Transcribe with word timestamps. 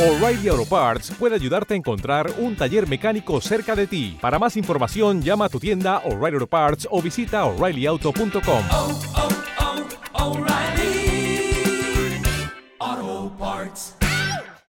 O'Reilly 0.00 0.48
Auto 0.48 0.64
Parts 0.64 1.12
puede 1.18 1.34
ayudarte 1.34 1.74
a 1.74 1.76
encontrar 1.76 2.32
un 2.38 2.56
taller 2.56 2.88
mecánico 2.88 3.38
cerca 3.42 3.76
de 3.76 3.86
ti. 3.86 4.16
Para 4.18 4.38
más 4.38 4.56
información, 4.56 5.20
llama 5.20 5.44
a 5.44 5.48
tu 5.50 5.60
tienda 5.60 5.98
O'Reilly 6.06 6.36
Auto 6.36 6.46
Parts 6.46 6.88
o 6.90 7.02
visita 7.02 7.44
oreillyauto.com. 7.44 8.64
oh, 8.70 8.98
oh. 9.14 9.28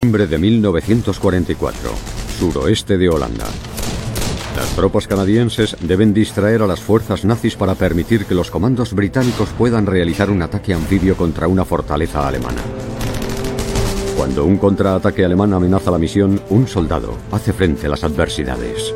Diciembre 0.00 0.26
de 0.26 0.38
1944, 0.38 1.90
suroeste 2.38 2.96
de 2.96 3.10
Holanda. 3.10 3.44
Las 4.56 4.74
tropas 4.74 5.06
canadienses 5.06 5.76
deben 5.82 6.14
distraer 6.14 6.62
a 6.62 6.66
las 6.66 6.80
fuerzas 6.80 7.26
nazis 7.26 7.56
para 7.56 7.74
permitir 7.74 8.24
que 8.24 8.34
los 8.34 8.50
comandos 8.50 8.94
británicos 8.94 9.50
puedan 9.50 9.84
realizar 9.84 10.30
un 10.30 10.40
ataque 10.40 10.72
anfibio 10.72 11.14
contra 11.14 11.46
una 11.46 11.66
fortaleza 11.66 12.26
alemana. 12.26 12.62
Cuando 14.20 14.44
un 14.44 14.58
contraataque 14.58 15.24
alemán 15.24 15.54
amenaza 15.54 15.90
la 15.90 15.96
misión, 15.96 16.38
un 16.50 16.68
soldado 16.68 17.16
hace 17.32 17.54
frente 17.54 17.86
a 17.86 17.88
las 17.88 18.04
adversidades. 18.04 18.94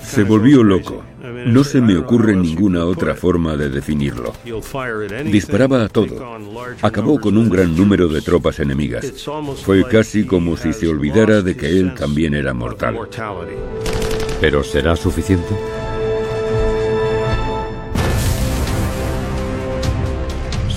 Se 0.00 0.22
volvió 0.22 0.62
loco. 0.62 1.02
No 1.44 1.64
se 1.64 1.80
me 1.80 1.96
ocurre 1.98 2.36
ninguna 2.36 2.84
otra 2.84 3.16
forma 3.16 3.56
de 3.56 3.68
definirlo. 3.68 4.32
Disparaba 5.24 5.82
a 5.82 5.88
todo. 5.88 6.24
Acabó 6.82 7.18
con 7.18 7.36
un 7.36 7.50
gran 7.50 7.76
número 7.76 8.06
de 8.06 8.22
tropas 8.22 8.60
enemigas. 8.60 9.12
Fue 9.64 9.82
casi 9.88 10.24
como 10.24 10.56
si 10.56 10.72
se 10.72 10.86
olvidara 10.86 11.42
de 11.42 11.56
que 11.56 11.70
él 11.70 11.94
también 11.94 12.32
era 12.32 12.54
mortal. 12.54 12.96
¿Pero 14.40 14.62
será 14.62 14.94
suficiente? 14.94 15.52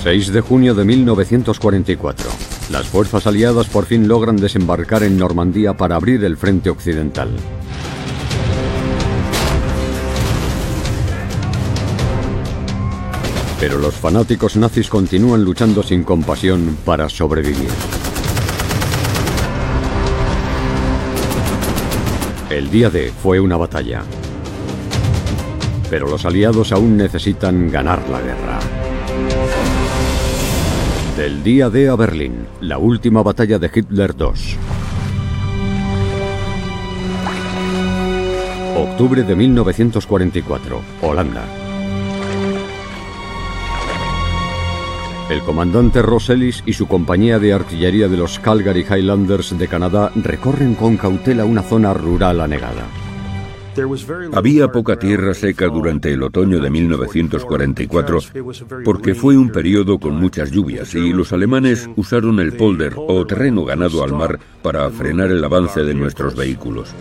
...6 0.04 0.28
de 0.28 0.40
junio 0.40 0.74
de 0.74 0.84
1944... 0.84 2.30
...las 2.70 2.86
fuerzas 2.86 3.26
aliadas 3.26 3.66
por 3.66 3.84
fin 3.84 4.06
logran 4.06 4.36
desembarcar 4.36 5.02
en 5.02 5.18
Normandía... 5.18 5.76
...para 5.76 5.96
abrir 5.96 6.24
el 6.24 6.36
frente 6.36 6.70
occidental. 6.70 7.30
Pero 13.60 13.78
los 13.78 13.94
fanáticos 13.94 14.56
nazis 14.56 14.88
continúan 14.88 15.42
luchando 15.42 15.82
sin 15.82 16.04
compasión 16.04 16.78
para 16.84 17.08
sobrevivir. 17.08 17.68
El 22.50 22.70
día 22.70 22.88
D 22.88 23.12
fue 23.20 23.40
una 23.40 23.56
batalla. 23.56 24.02
Pero 25.90 26.08
los 26.08 26.24
aliados 26.24 26.70
aún 26.70 26.96
necesitan 26.96 27.68
ganar 27.70 28.08
la 28.08 28.20
guerra. 28.20 29.57
Del 31.18 31.42
día 31.42 31.68
D 31.68 31.88
a 31.88 31.96
Berlín, 31.96 32.46
la 32.60 32.78
última 32.78 33.24
batalla 33.24 33.58
de 33.58 33.68
Hitler 33.74 34.14
II. 34.16 34.56
Octubre 38.76 39.24
de 39.24 39.34
1944, 39.34 40.80
Holanda. 41.02 41.44
El 45.28 45.40
comandante 45.40 46.02
Ross 46.02 46.30
Ellis 46.30 46.62
y 46.64 46.74
su 46.74 46.86
compañía 46.86 47.40
de 47.40 47.52
artillería 47.52 48.06
de 48.06 48.16
los 48.16 48.38
Calgary 48.38 48.86
Highlanders 48.88 49.58
de 49.58 49.66
Canadá 49.66 50.12
recorren 50.14 50.76
con 50.76 50.96
cautela 50.96 51.44
una 51.44 51.62
zona 51.62 51.92
rural 51.94 52.40
anegada. 52.40 52.86
Había 54.32 54.72
poca 54.72 54.98
tierra 54.98 55.34
seca 55.34 55.66
durante 55.68 56.12
el 56.12 56.22
otoño 56.22 56.60
de 56.60 56.70
1944 56.70 58.18
porque 58.84 59.14
fue 59.14 59.36
un 59.36 59.50
periodo 59.50 59.98
con 59.98 60.14
muchas 60.14 60.50
lluvias 60.50 60.94
y 60.94 61.12
los 61.12 61.32
alemanes 61.32 61.88
usaron 61.96 62.40
el 62.40 62.54
polder 62.54 62.94
o 62.96 63.26
terreno 63.26 63.64
ganado 63.64 64.02
al 64.02 64.12
mar 64.12 64.38
para 64.62 64.88
frenar 64.90 65.30
el 65.30 65.44
avance 65.44 65.84
de 65.84 65.94
nuestros 65.94 66.34
vehículos. 66.34 66.94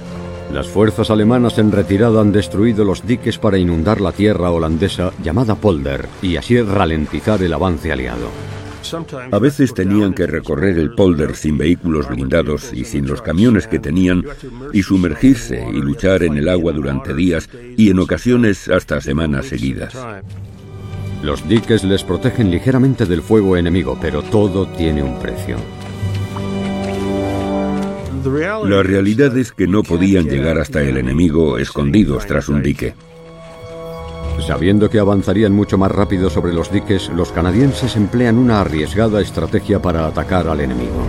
Las 0.53 0.67
fuerzas 0.67 1.11
alemanas 1.11 1.57
en 1.57 1.71
retirada 1.71 2.21
han 2.21 2.31
destruido 2.31 2.85
los 2.85 3.05
diques 3.05 3.37
para 3.37 3.57
inundar 3.57 3.99
la 3.99 4.13
tierra 4.13 4.49
holandesa 4.49 5.11
llamada 5.21 5.55
polder 5.55 6.07
y 6.21 6.37
así 6.37 6.61
ralentizar 6.61 7.41
el 7.43 7.53
avance 7.53 7.91
aliado. 7.91 8.29
A 9.31 9.39
veces 9.39 9.73
tenían 9.73 10.13
que 10.13 10.27
recorrer 10.27 10.77
el 10.77 10.93
polder 10.93 11.35
sin 11.35 11.57
vehículos 11.57 12.07
blindados 12.07 12.71
y 12.73 12.85
sin 12.85 13.07
los 13.07 13.21
camiones 13.21 13.67
que 13.67 13.79
tenían 13.79 14.23
y 14.73 14.83
sumergirse 14.83 15.65
y 15.69 15.79
luchar 15.79 16.23
en 16.23 16.37
el 16.37 16.47
agua 16.47 16.73
durante 16.73 17.13
días 17.13 17.49
y 17.75 17.89
en 17.89 17.99
ocasiones 17.99 18.69
hasta 18.69 19.01
semanas 19.01 19.47
seguidas. 19.47 19.95
Los 21.23 21.47
diques 21.47 21.83
les 21.83 22.03
protegen 22.03 22.51
ligeramente 22.51 23.05
del 23.05 23.21
fuego 23.21 23.57
enemigo, 23.57 23.97
pero 23.99 24.21
todo 24.21 24.67
tiene 24.67 25.01
un 25.01 25.19
precio. 25.19 25.57
La 28.65 28.83
realidad 28.83 29.35
es 29.37 29.51
que 29.51 29.67
no 29.67 29.83
podían 29.83 30.25
llegar 30.25 30.59
hasta 30.59 30.81
el 30.81 30.97
enemigo 30.97 31.57
escondidos 31.57 32.25
tras 32.25 32.49
un 32.49 32.61
dique. 32.61 32.93
Sabiendo 34.45 34.89
que 34.89 34.99
avanzarían 34.99 35.53
mucho 35.53 35.77
más 35.77 35.91
rápido 35.91 36.29
sobre 36.29 36.53
los 36.53 36.71
diques, 36.71 37.09
los 37.09 37.31
canadienses 37.31 37.95
emplean 37.95 38.37
una 38.37 38.61
arriesgada 38.61 39.21
estrategia 39.21 39.81
para 39.81 40.07
atacar 40.07 40.47
al 40.47 40.61
enemigo. 40.61 41.01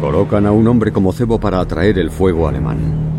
Colocan 0.00 0.46
a 0.46 0.52
un 0.52 0.66
hombre 0.68 0.92
como 0.92 1.12
cebo 1.12 1.40
para 1.40 1.60
atraer 1.60 1.98
el 1.98 2.10
fuego 2.10 2.48
alemán. 2.48 3.12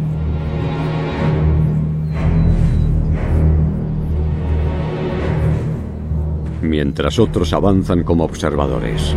mientras 6.73 7.19
otros 7.19 7.53
avanzan 7.53 8.03
como 8.03 8.23
observadores. 8.23 9.15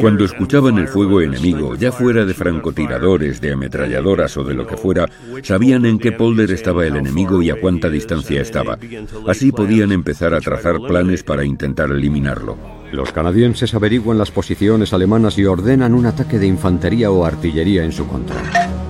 Cuando 0.00 0.24
escuchaban 0.24 0.78
el 0.78 0.88
fuego 0.88 1.20
enemigo, 1.20 1.74
ya 1.74 1.92
fuera 1.92 2.24
de 2.24 2.34
francotiradores, 2.34 3.40
de 3.40 3.52
ametralladoras 3.52 4.36
o 4.36 4.44
de 4.44 4.54
lo 4.54 4.66
que 4.66 4.76
fuera, 4.76 5.08
sabían 5.42 5.84
en 5.86 5.98
qué 5.98 6.12
polder 6.12 6.50
estaba 6.50 6.86
el 6.86 6.96
enemigo 6.96 7.42
y 7.42 7.50
a 7.50 7.60
cuánta 7.60 7.90
distancia 7.90 8.40
estaba. 8.40 8.78
Así 9.26 9.52
podían 9.52 9.92
empezar 9.92 10.34
a 10.34 10.40
trazar 10.40 10.76
planes 10.86 11.22
para 11.22 11.44
intentar 11.44 11.90
eliminarlo. 11.90 12.56
Los 12.92 13.12
canadienses 13.12 13.74
averiguan 13.74 14.18
las 14.18 14.30
posiciones 14.30 14.92
alemanas 14.92 15.38
y 15.38 15.44
ordenan 15.44 15.94
un 15.94 16.06
ataque 16.06 16.38
de 16.38 16.46
infantería 16.46 17.10
o 17.10 17.24
artillería 17.24 17.84
en 17.84 17.92
su 17.92 18.06
contra. 18.06 18.87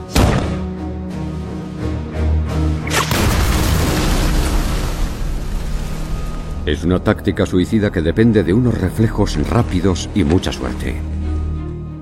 Es 6.69 6.84
una 6.84 7.03
táctica 7.03 7.47
suicida 7.47 7.91
que 7.91 8.03
depende 8.03 8.45
de 8.45 8.53
unos 8.53 8.79
reflejos 8.79 9.39
rápidos 9.49 10.11
y 10.15 10.23
mucha 10.23 10.53
suerte. 10.53 10.97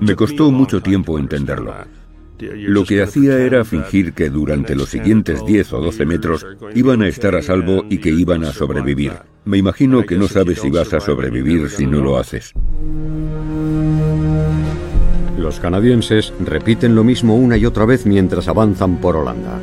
Me 0.01 0.13
costó 0.13 0.51
mucho 0.51 0.81
tiempo 0.81 1.17
entenderlo. 1.17 1.73
Lo 2.37 2.83
que 2.83 3.01
hacía 3.01 3.39
era 3.39 3.63
fingir 3.63 4.11
que 4.11 4.29
durante 4.29 4.75
los 4.75 4.89
siguientes 4.89 5.45
10 5.45 5.71
o 5.71 5.79
12 5.79 6.05
metros 6.05 6.45
iban 6.75 7.01
a 7.01 7.07
estar 7.07 7.33
a 7.35 7.41
salvo 7.41 7.85
y 7.89 7.99
que 7.99 8.09
iban 8.09 8.43
a 8.43 8.51
sobrevivir. 8.51 9.13
Me 9.45 9.57
imagino 9.57 10.03
que 10.05 10.17
no 10.17 10.27
sabes 10.27 10.59
si 10.59 10.69
vas 10.69 10.93
a 10.93 10.99
sobrevivir 10.99 11.69
si 11.69 11.87
no 11.87 12.01
lo 12.01 12.17
haces. 12.17 12.51
Los 15.37 15.61
canadienses 15.61 16.33
repiten 16.41 16.93
lo 16.93 17.05
mismo 17.05 17.37
una 17.37 17.55
y 17.55 17.65
otra 17.65 17.85
vez 17.85 18.05
mientras 18.05 18.49
avanzan 18.49 18.97
por 18.97 19.15
Holanda. 19.15 19.61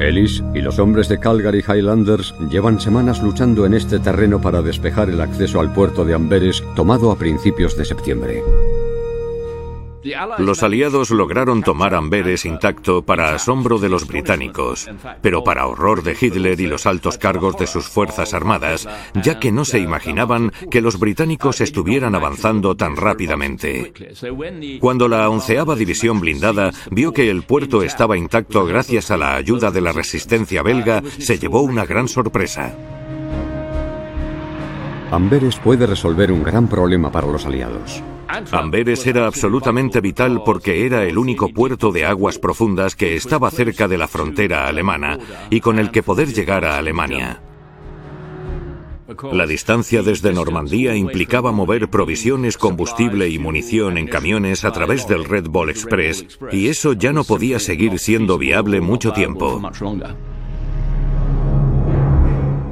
Ellis 0.00 0.42
y 0.54 0.60
los 0.60 0.78
hombres 0.78 1.08
de 1.08 1.18
Calgary 1.18 1.62
Highlanders 1.66 2.34
llevan 2.50 2.80
semanas 2.80 3.22
luchando 3.22 3.66
en 3.66 3.74
este 3.74 3.98
terreno 3.98 4.40
para 4.40 4.62
despejar 4.62 5.10
el 5.10 5.20
acceso 5.20 5.60
al 5.60 5.72
puerto 5.72 6.04
de 6.04 6.14
Amberes 6.14 6.64
tomado 6.74 7.10
a 7.10 7.18
principios 7.18 7.76
de 7.76 7.84
septiembre. 7.84 8.42
Los 10.38 10.62
aliados 10.62 11.10
lograron 11.10 11.62
tomar 11.62 11.94
Amberes 11.94 12.44
intacto 12.44 13.02
para 13.02 13.34
asombro 13.34 13.78
de 13.78 13.88
los 13.88 14.06
británicos, 14.06 14.88
pero 15.20 15.44
para 15.44 15.66
horror 15.66 16.02
de 16.02 16.16
Hitler 16.18 16.60
y 16.60 16.66
los 16.66 16.86
altos 16.86 17.18
cargos 17.18 17.56
de 17.58 17.66
sus 17.66 17.88
fuerzas 17.88 18.32
armadas, 18.32 18.88
ya 19.14 19.38
que 19.38 19.52
no 19.52 19.64
se 19.64 19.78
imaginaban 19.78 20.52
que 20.70 20.80
los 20.80 20.98
británicos 20.98 21.60
estuvieran 21.60 22.14
avanzando 22.14 22.76
tan 22.76 22.96
rápidamente. 22.96 23.92
Cuando 24.80 25.08
la 25.08 25.28
onceava 25.28 25.76
división 25.76 26.20
blindada 26.20 26.72
vio 26.90 27.12
que 27.12 27.30
el 27.30 27.42
puerto 27.42 27.82
estaba 27.82 28.16
intacto 28.16 28.64
gracias 28.64 29.10
a 29.10 29.16
la 29.16 29.36
ayuda 29.36 29.70
de 29.70 29.80
la 29.80 29.92
resistencia 29.92 30.62
belga, 30.62 31.02
se 31.18 31.38
llevó 31.38 31.60
una 31.60 31.84
gran 31.84 32.08
sorpresa. 32.08 32.74
Amberes 35.10 35.56
puede 35.56 35.86
resolver 35.86 36.30
un 36.30 36.44
gran 36.44 36.68
problema 36.68 37.10
para 37.10 37.26
los 37.26 37.44
aliados. 37.44 38.02
Amberes 38.52 39.04
era 39.06 39.26
absolutamente 39.26 40.00
vital 40.00 40.42
porque 40.44 40.86
era 40.86 41.04
el 41.04 41.18
único 41.18 41.48
puerto 41.48 41.90
de 41.90 42.04
aguas 42.04 42.38
profundas 42.38 42.94
que 42.94 43.16
estaba 43.16 43.50
cerca 43.50 43.88
de 43.88 43.98
la 43.98 44.06
frontera 44.06 44.68
alemana 44.68 45.18
y 45.50 45.60
con 45.60 45.80
el 45.80 45.90
que 45.90 46.04
poder 46.04 46.32
llegar 46.32 46.64
a 46.64 46.78
Alemania. 46.78 47.42
La 49.32 49.46
distancia 49.46 50.02
desde 50.04 50.32
Normandía 50.32 50.94
implicaba 50.94 51.50
mover 51.50 51.90
provisiones, 51.90 52.56
combustible 52.56 53.28
y 53.28 53.40
munición 53.40 53.98
en 53.98 54.06
camiones 54.06 54.64
a 54.64 54.70
través 54.70 55.08
del 55.08 55.24
Red 55.24 55.48
Bull 55.48 55.70
Express, 55.70 56.38
y 56.52 56.68
eso 56.68 56.92
ya 56.92 57.12
no 57.12 57.24
podía 57.24 57.58
seguir 57.58 57.98
siendo 57.98 58.38
viable 58.38 58.80
mucho 58.80 59.12
tiempo. 59.12 59.60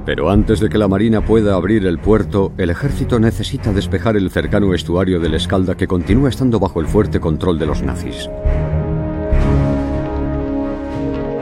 Pero 0.09 0.31
antes 0.31 0.59
de 0.59 0.71
que 0.71 0.79
la 0.79 0.89
Marina 0.89 1.23
pueda 1.23 1.55
abrir 1.55 1.85
el 1.85 1.99
puerto, 1.99 2.55
el 2.57 2.71
ejército 2.71 3.21
necesita 3.21 3.75
despejar 3.75 4.17
el 4.17 4.31
cercano 4.31 4.73
estuario 4.73 5.21
del 5.21 5.35
Escalda 5.35 5.77
que 5.77 5.87
continúa 5.87 6.31
estando 6.31 6.59
bajo 6.59 6.81
el 6.81 6.87
fuerte 6.87 7.21
control 7.21 7.59
de 7.59 7.67
los 7.67 7.83
nazis. 7.83 8.31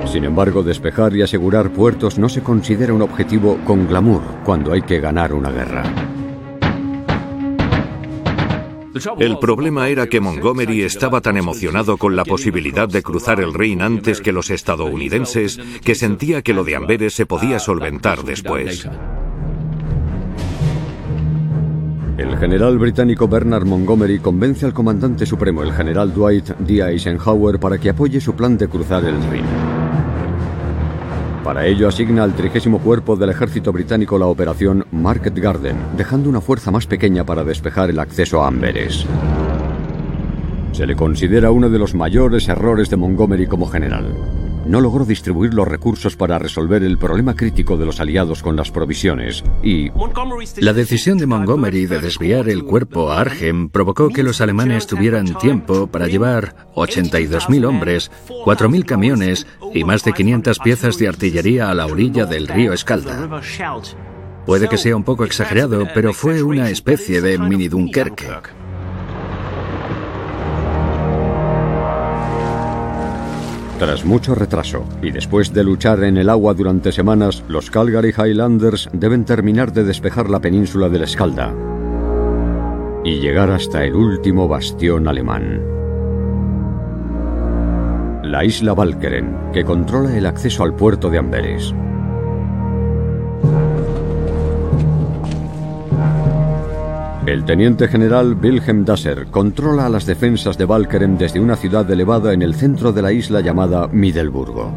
Sin 0.07 0.25
embargo, 0.25 0.65
despejar 0.65 1.15
y 1.15 1.23
asegurar 1.23 1.71
puertos 1.71 2.19
no 2.19 2.29
se 2.29 2.43
considera 2.43 2.93
un 2.93 3.03
objetivo 3.03 3.57
con 3.65 3.87
glamour 3.87 4.23
cuando 4.45 4.73
hay 4.73 4.83
que 4.83 4.99
ganar 4.99 5.33
una 5.33 5.53
guerra. 5.53 5.85
El 9.19 9.39
problema 9.39 9.89
era 9.89 10.07
que 10.07 10.21
Montgomery 10.21 10.83
estaba 10.83 11.21
tan 11.21 11.37
emocionado 11.37 11.97
con 11.97 12.17
la 12.17 12.25
posibilidad 12.25 12.89
de 12.89 13.03
cruzar 13.03 13.41
el 13.41 13.55
Rin 13.55 13.83
antes 13.83 14.21
que 14.21 14.33
los 14.33 14.51
estadounidenses 14.51 15.59
que 15.85 15.95
sentía 15.95 16.43
que 16.43 16.55
lo 16.55 16.65
de 16.65 16.77
Amberes 16.77 17.15
se 17.15 17.27
podía 17.27 17.59
solventar 17.59 18.25
después. 18.25 18.89
El 22.19 22.39
general 22.39 22.79
británico 22.79 23.29
Bernard 23.29 23.67
Montgomery 23.67 24.21
convence 24.21 24.65
al 24.65 24.73
comandante 24.73 25.27
supremo, 25.27 25.63
el 25.63 25.73
general 25.73 26.15
Dwight 26.15 26.49
D. 26.61 26.81
Eisenhower, 26.81 27.61
para 27.61 27.79
que 27.79 27.91
apoye 27.91 28.21
su 28.23 28.35
plan 28.35 28.57
de 28.57 28.69
cruzar 28.69 29.05
el 29.05 29.17
Rin. 29.31 29.45
Para 31.47 31.65
ello 31.65 31.87
asigna 31.87 32.25
al 32.25 32.35
trigésimo 32.35 32.81
cuerpo 32.81 33.15
del 33.15 33.31
ejército 33.31 33.73
británico 33.73 34.19
la 34.19 34.27
operación 34.27 34.85
Market 34.91 35.39
Garden, 35.39 35.77
dejando 35.97 36.29
una 36.29 36.41
fuerza 36.41 36.73
más 36.73 36.89
pequeña 36.89 37.25
para 37.25 37.45
despejar 37.45 37.89
el 37.89 38.01
acceso 38.01 38.43
a 38.43 38.49
Amberes. 38.49 39.07
Se 40.73 40.89
le 40.89 40.97
considera 40.97 41.53
uno 41.53 41.71
de 41.71 41.79
los 41.79 41.95
mayores 41.95 42.49
errores 42.49 42.91
de 42.91 42.97
Montgomery 42.97 43.47
como 43.47 43.69
general 43.69 44.13
no 44.67 44.81
logró 44.81 45.05
distribuir 45.05 45.55
los 45.55 45.67
recursos 45.67 46.17
para 46.17 46.39
resolver 46.39 46.83
el 46.83 46.99
problema 46.99 47.35
crítico 47.35 47.77
de 47.77 47.87
los 47.87 48.01
aliados 48.01 48.43
con 48.43 48.57
las 48.57 48.71
provisiones 48.71 49.45
y... 49.63 49.91
La 50.59 50.73
decisión 50.73 51.19
de 51.19 51.27
Montgomery 51.27 51.87
de 51.87 52.01
desviar 52.01 52.49
el 52.49 52.65
cuerpo 52.65 53.11
a 53.11 53.21
Argem 53.21 53.69
provocó 53.69 54.09
que 54.09 54.23
los 54.23 54.41
alemanes 54.41 54.87
tuvieran 54.87 55.35
tiempo 55.39 55.87
para 55.87 56.09
llevar 56.09 56.55
82.000 56.75 57.67
hombres, 57.67 58.11
4.000 58.29 58.85
camiones 58.85 59.47
y 59.73 59.85
más 59.85 60.05
de 60.05 60.13
500 60.13 60.59
piezas 60.59 60.99
de 60.99 61.09
artillería 61.09 61.71
a 61.71 61.75
la 61.75 61.87
orilla 61.87 62.27
del 62.27 62.49
río 62.49 62.73
Escalda. 62.73 63.43
Puede 64.47 64.69
que 64.69 64.79
sea 64.79 64.97
un 64.97 65.05
poco 65.05 65.25
exagerado, 65.25 65.89
pero 65.93 66.13
fue 66.13 66.43
una 66.43 66.71
especie 66.71 67.21
de 67.21 67.39
mini 67.39 67.69
Dunkerque. 67.69 68.29
Tras 73.79 74.07
mucho 74.07 74.35
retraso 74.35 74.85
y 75.03 75.11
después 75.11 75.53
de 75.53 75.63
luchar 75.63 76.03
en 76.05 76.17
el 76.17 76.31
agua 76.31 76.55
durante 76.55 76.93
semanas, 76.93 77.45
los 77.47 77.71
Calgary 77.71 78.15
Highlanders 78.17 78.89
deben 78.95 79.27
terminar 79.27 79.71
de 79.71 79.85
despejar 79.85 80.31
la 80.31 80.41
península 80.41 80.89
del 80.89 81.03
Escalda 81.03 81.53
y 83.05 83.21
llegar 83.21 83.51
hasta 83.51 83.85
el 83.85 83.95
último 83.95 84.49
bastión 84.49 85.07
alemán. 85.07 85.61
La 88.25 88.45
isla 88.45 88.73
Valkeren, 88.73 89.37
que 89.53 89.65
controla 89.65 90.17
el 90.17 90.25
acceso 90.25 90.65
al 90.65 90.75
puerto 90.75 91.11
de 91.11 91.19
Amberes. 91.19 91.75
El 97.27 97.45
teniente 97.45 97.89
general 97.89 98.39
Wilhelm 98.41 98.85
Dasser 98.85 99.27
controla 99.27 99.89
las 99.89 100.07
defensas 100.07 100.57
de 100.57 100.65
Valkeren 100.65 101.19
desde 101.19 101.41
una 101.41 101.57
ciudad 101.57 101.91
elevada 101.91 102.33
en 102.33 102.41
el 102.41 102.55
centro 102.55 102.93
de 102.93 103.03
la 103.03 103.11
isla 103.11 103.41
llamada 103.41 103.89
Middelburgo. 103.89 104.71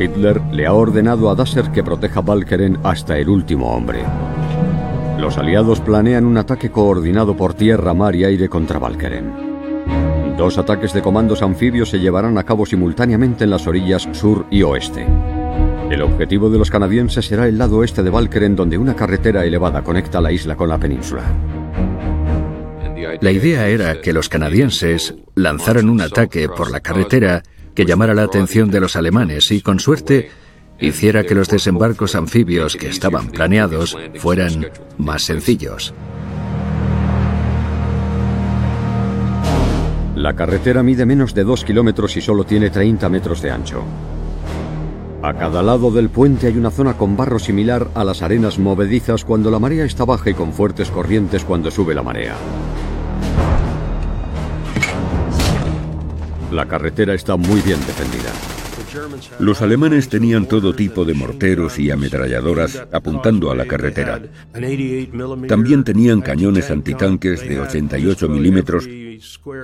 Hitler 0.00 0.40
le 0.50 0.66
ha 0.66 0.74
ordenado 0.74 1.30
a 1.30 1.36
Dasser 1.36 1.70
que 1.70 1.84
proteja 1.84 2.20
Valkeren 2.20 2.78
hasta 2.82 3.16
el 3.16 3.28
último 3.28 3.72
hombre. 3.72 4.00
Los 5.20 5.38
aliados 5.38 5.78
planean 5.78 6.24
un 6.24 6.36
ataque 6.36 6.72
coordinado 6.72 7.36
por 7.36 7.54
tierra, 7.54 7.94
mar 7.94 8.16
y 8.16 8.24
aire 8.24 8.48
contra 8.48 8.80
Valkeren. 8.80 9.32
Dos 10.36 10.58
ataques 10.58 10.92
de 10.92 11.00
comandos 11.00 11.42
anfibios 11.42 11.90
se 11.90 12.00
llevarán 12.00 12.36
a 12.38 12.42
cabo 12.42 12.66
simultáneamente 12.66 13.44
en 13.44 13.50
las 13.50 13.68
orillas 13.68 14.08
sur 14.10 14.46
y 14.50 14.64
oeste. 14.64 15.06
El 15.90 16.02
objetivo 16.02 16.48
de 16.50 16.56
los 16.56 16.70
canadienses 16.70 17.26
será 17.26 17.48
el 17.48 17.58
lado 17.58 17.78
oeste 17.78 18.04
de 18.04 18.10
Valkeren, 18.10 18.54
donde 18.54 18.78
una 18.78 18.94
carretera 18.94 19.44
elevada 19.44 19.82
conecta 19.82 20.20
la 20.20 20.30
isla 20.30 20.54
con 20.54 20.68
la 20.68 20.78
península. 20.78 21.24
La 23.20 23.32
idea 23.32 23.66
era 23.66 24.00
que 24.00 24.12
los 24.12 24.28
canadienses 24.28 25.16
lanzaran 25.34 25.90
un 25.90 26.00
ataque 26.00 26.48
por 26.48 26.70
la 26.70 26.78
carretera 26.78 27.42
que 27.74 27.84
llamara 27.84 28.14
la 28.14 28.22
atención 28.22 28.70
de 28.70 28.78
los 28.78 28.94
alemanes 28.94 29.50
y, 29.50 29.62
con 29.62 29.80
suerte, 29.80 30.30
hiciera 30.78 31.24
que 31.24 31.34
los 31.34 31.48
desembarcos 31.48 32.14
anfibios 32.14 32.76
que 32.76 32.88
estaban 32.88 33.28
planeados 33.28 33.98
fueran 34.14 34.68
más 34.96 35.22
sencillos. 35.22 35.92
La 40.14 40.36
carretera 40.36 40.84
mide 40.84 41.04
menos 41.04 41.34
de 41.34 41.42
2 41.42 41.64
kilómetros 41.64 42.16
y 42.16 42.20
solo 42.20 42.44
tiene 42.44 42.70
30 42.70 43.08
metros 43.08 43.42
de 43.42 43.50
ancho. 43.50 43.82
A 45.22 45.34
cada 45.34 45.62
lado 45.62 45.90
del 45.90 46.08
puente 46.08 46.46
hay 46.46 46.56
una 46.56 46.70
zona 46.70 46.94
con 46.96 47.14
barro 47.14 47.38
similar 47.38 47.88
a 47.94 48.04
las 48.04 48.22
arenas 48.22 48.58
movedizas 48.58 49.22
cuando 49.22 49.50
la 49.50 49.58
marea 49.58 49.84
está 49.84 50.06
baja 50.06 50.30
y 50.30 50.34
con 50.34 50.54
fuertes 50.54 50.90
corrientes 50.90 51.44
cuando 51.44 51.70
sube 51.70 51.94
la 51.94 52.02
marea. 52.02 52.36
La 56.50 56.66
carretera 56.66 57.12
está 57.12 57.36
muy 57.36 57.60
bien 57.60 57.78
defendida. 57.80 58.32
Los 59.38 59.60
alemanes 59.60 60.08
tenían 60.08 60.46
todo 60.46 60.74
tipo 60.74 61.04
de 61.04 61.12
morteros 61.12 61.78
y 61.78 61.90
ametralladoras 61.90 62.82
apuntando 62.90 63.50
a 63.50 63.54
la 63.54 63.66
carretera. 63.66 64.22
También 65.46 65.84
tenían 65.84 66.22
cañones 66.22 66.70
antitanques 66.70 67.46
de 67.46 67.60
88 67.60 68.28
milímetros 68.28 68.88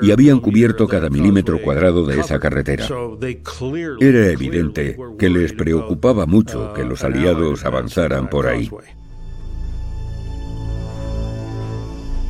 y 0.02 0.10
habían 0.10 0.40
cubierto 0.40 0.86
cada 0.86 1.08
milímetro 1.10 1.60
cuadrado 1.60 2.04
de 2.04 2.20
esa 2.20 2.38
carretera. 2.38 2.86
Era 4.00 4.26
evidente 4.26 4.96
que 5.18 5.30
les 5.30 5.52
preocupaba 5.52 6.26
mucho 6.26 6.72
que 6.74 6.84
los 6.84 7.04
aliados 7.04 7.64
avanzaran 7.64 8.28
por 8.28 8.46
ahí. 8.46 8.70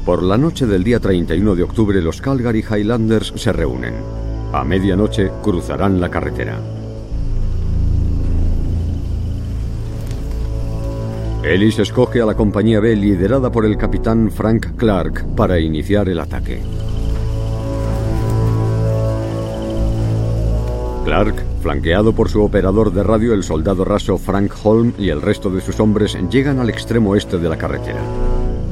Por 0.04 0.23
la 0.23 0.38
noche 0.38 0.66
del 0.66 0.85
día 0.85 1.00
31 1.00 1.56
de 1.56 1.64
octubre 1.64 2.00
los 2.00 2.21
Calgary 2.21 2.64
Highlanders 2.68 3.33
se 3.35 3.52
reúnen. 3.52 3.95
A 4.52 4.62
medianoche 4.62 5.30
cruzarán 5.42 6.00
la 6.00 6.09
carretera. 6.09 6.61
Ellis 11.42 11.78
escoge 11.78 12.21
a 12.21 12.26
la 12.26 12.35
compañía 12.35 12.80
B 12.80 12.97
liderada 12.97 13.52
por 13.52 13.64
el 13.66 13.76
capitán 13.76 14.30
Frank 14.30 14.76
Clark 14.76 15.35
para 15.37 15.61
iniciar 15.61 16.09
el 16.09 16.18
ataque. 16.18 16.61
Clark, 21.06 21.36
flanqueado 21.62 22.12
por 22.16 22.28
su 22.28 22.42
operador 22.42 22.92
de 22.92 23.04
radio, 23.04 23.32
el 23.32 23.44
soldado 23.44 23.84
raso 23.84 24.18
Frank 24.18 24.52
Holm 24.64 24.92
y 24.98 25.10
el 25.10 25.22
resto 25.22 25.50
de 25.50 25.60
sus 25.60 25.78
hombres, 25.78 26.18
llegan 26.32 26.58
al 26.58 26.68
extremo 26.68 27.14
este 27.14 27.38
de 27.38 27.48
la 27.48 27.56
carretera. 27.56 28.00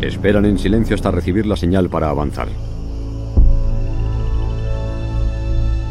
Esperan 0.01 0.45
en 0.45 0.59
silencio 0.59 0.97
hasta 0.97 1.13
recibir 1.13 1.47
la 1.47 1.55
señal 1.55 1.89
para 1.89 2.11
avanzar. 2.11 2.49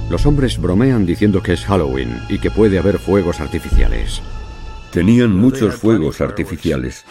Los 0.10 0.26
hombres 0.26 0.60
bromean 0.60 1.06
diciendo 1.06 1.42
que 1.42 1.54
es 1.54 1.64
Halloween 1.64 2.20
y 2.28 2.40
que 2.40 2.52
puede 2.52 2.78
haber 2.78 3.00
fuegos 3.00 3.40
artificiales. 3.40 4.22
Tenían 4.92 5.34
muchos 5.34 5.76
fuegos 5.76 6.20
artificiales. 6.20 7.06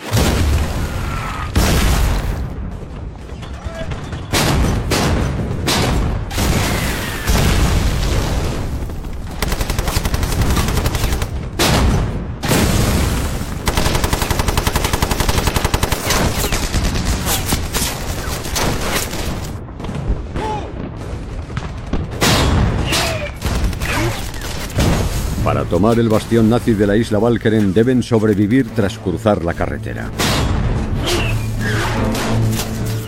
Tomar 25.73 25.99
el 25.99 26.11
bastión 26.11 26.51
nazi 26.51 26.75
de 26.75 26.87
la 26.87 26.99
isla 26.99 27.19
Valkeren 27.19 27.73
deben 27.73 28.03
sobrevivir 28.03 28.69
tras 28.77 28.99
cruzar 28.99 29.43
la 29.43 29.55
carretera. 29.55 30.11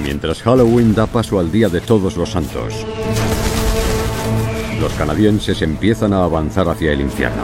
Mientras 0.02 0.40
Halloween 0.40 0.94
da 0.94 1.06
paso 1.06 1.38
al 1.38 1.52
Día 1.52 1.68
de 1.68 1.82
Todos 1.82 2.16
los 2.16 2.30
Santos, 2.30 2.72
los 4.80 4.94
canadienses 4.94 5.60
empiezan 5.60 6.14
a 6.14 6.24
avanzar 6.24 6.66
hacia 6.70 6.92
el 6.92 7.02
infierno. 7.02 7.42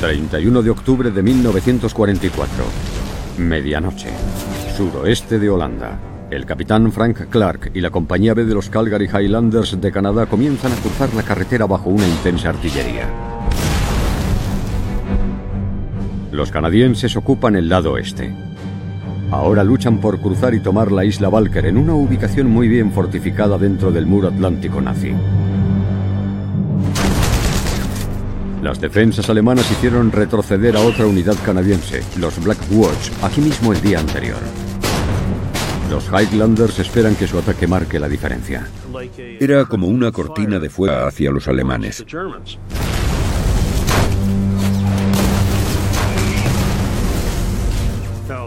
31 0.00 0.62
de 0.62 0.70
octubre 0.70 1.10
de 1.10 1.22
1944. 1.22 2.64
Medianoche. 3.36 4.08
Suroeste 4.74 5.38
de 5.38 5.50
Holanda. 5.50 6.11
El 6.32 6.46
capitán 6.46 6.90
Frank 6.92 7.28
Clark 7.28 7.72
y 7.74 7.82
la 7.82 7.90
compañía 7.90 8.32
B 8.32 8.46
de 8.46 8.54
los 8.54 8.70
Calgary 8.70 9.04
Highlanders 9.04 9.78
de 9.78 9.92
Canadá 9.92 10.24
comienzan 10.24 10.72
a 10.72 10.76
cruzar 10.76 11.12
la 11.12 11.22
carretera 11.22 11.66
bajo 11.66 11.90
una 11.90 12.08
intensa 12.08 12.48
artillería. 12.48 13.06
Los 16.30 16.50
canadienses 16.50 17.16
ocupan 17.16 17.54
el 17.54 17.68
lado 17.68 17.92
oeste. 17.92 18.34
Ahora 19.30 19.62
luchan 19.62 19.98
por 19.98 20.20
cruzar 20.20 20.54
y 20.54 20.60
tomar 20.60 20.90
la 20.90 21.04
isla 21.04 21.28
Valker 21.28 21.66
en 21.66 21.76
una 21.76 21.92
ubicación 21.92 22.48
muy 22.48 22.66
bien 22.66 22.92
fortificada 22.92 23.58
dentro 23.58 23.92
del 23.92 24.06
muro 24.06 24.28
atlántico 24.28 24.80
nazi. 24.80 25.12
Las 28.62 28.80
defensas 28.80 29.28
alemanas 29.28 29.70
hicieron 29.70 30.10
retroceder 30.10 30.78
a 30.78 30.80
otra 30.80 31.04
unidad 31.04 31.36
canadiense, 31.44 32.02
los 32.18 32.42
Black 32.42 32.58
Watch, 32.70 33.10
aquí 33.22 33.42
mismo 33.42 33.74
el 33.74 33.82
día 33.82 34.00
anterior. 34.00 34.71
Los 35.92 36.08
Highlanders 36.08 36.78
esperan 36.78 37.14
que 37.16 37.26
su 37.26 37.38
ataque 37.38 37.66
marque 37.66 38.00
la 38.00 38.08
diferencia. 38.08 38.66
Era 39.38 39.66
como 39.66 39.88
una 39.88 40.10
cortina 40.10 40.58
de 40.58 40.70
fuego 40.70 41.06
hacia 41.06 41.30
los 41.30 41.48
alemanes. 41.48 42.02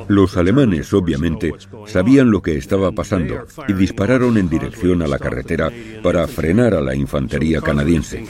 Los 0.07 0.37
alemanes, 0.37 0.91
obviamente, 0.91 1.53
sabían 1.85 2.31
lo 2.31 2.41
que 2.41 2.57
estaba 2.57 2.91
pasando 2.91 3.45
y 3.67 3.73
dispararon 3.73 4.39
en 4.39 4.49
dirección 4.49 5.03
a 5.03 5.07
la 5.07 5.19
carretera 5.19 5.71
para 6.01 6.27
frenar 6.27 6.73
a 6.73 6.81
la 6.81 6.95
infantería 6.95 7.61
canadiense. 7.61 8.25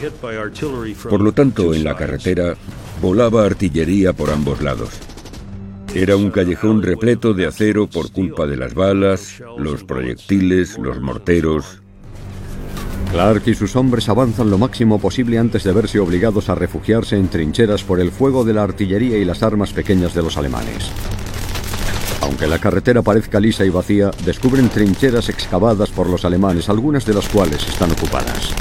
Por 1.10 1.22
lo 1.22 1.32
tanto, 1.32 1.74
en 1.74 1.86
la 1.86 1.96
carretera 1.96 2.58
volaba 3.02 3.46
artillería 3.46 4.12
por 4.12 4.30
ambos 4.30 4.62
lados. 4.62 5.15
Era 5.96 6.18
un 6.18 6.30
callejón 6.30 6.84
repleto 6.84 7.34
de 7.34 7.46
acero 7.46 7.88
por 7.88 8.12
culpa 8.12 8.46
de 8.46 8.58
las 8.58 8.74
balas, 8.74 9.42
los 9.58 9.86
proyectiles, 9.86 10.78
los 10.78 11.00
morteros. 11.00 11.80
Clark 13.14 13.44
y 13.46 13.56
sus 13.56 13.78
hombres 13.78 14.10
avanzan 14.10 14.50
lo 14.50 14.58
máximo 14.58 15.00
posible 15.00 15.40
antes 15.40 15.64
de 15.64 15.72
verse 15.72 16.00
obligados 16.00 16.50
a 16.50 16.56
refugiarse 16.56 17.16
en 17.16 17.30
trincheras 17.30 17.84
por 17.84 18.02
el 18.02 18.12
fuego 18.12 18.44
de 18.44 18.54
la 18.54 18.64
artillería 18.64 19.18
y 19.18 19.24
las 19.24 19.42
armas 19.42 19.72
pequeñas 19.72 20.14
de 20.14 20.22
los 20.22 20.36
alemanes. 20.36 20.92
Aunque 22.20 22.46
la 22.46 22.60
carretera 22.60 23.02
parezca 23.02 23.40
lisa 23.40 23.64
y 23.64 23.70
vacía, 23.70 24.12
descubren 24.26 24.68
trincheras 24.68 25.30
excavadas 25.30 25.92
por 25.92 26.10
los 26.10 26.26
alemanes, 26.26 26.68
algunas 26.68 27.06
de 27.06 27.14
las 27.14 27.30
cuales 27.30 27.66
están 27.70 27.92
ocupadas. 27.94 28.54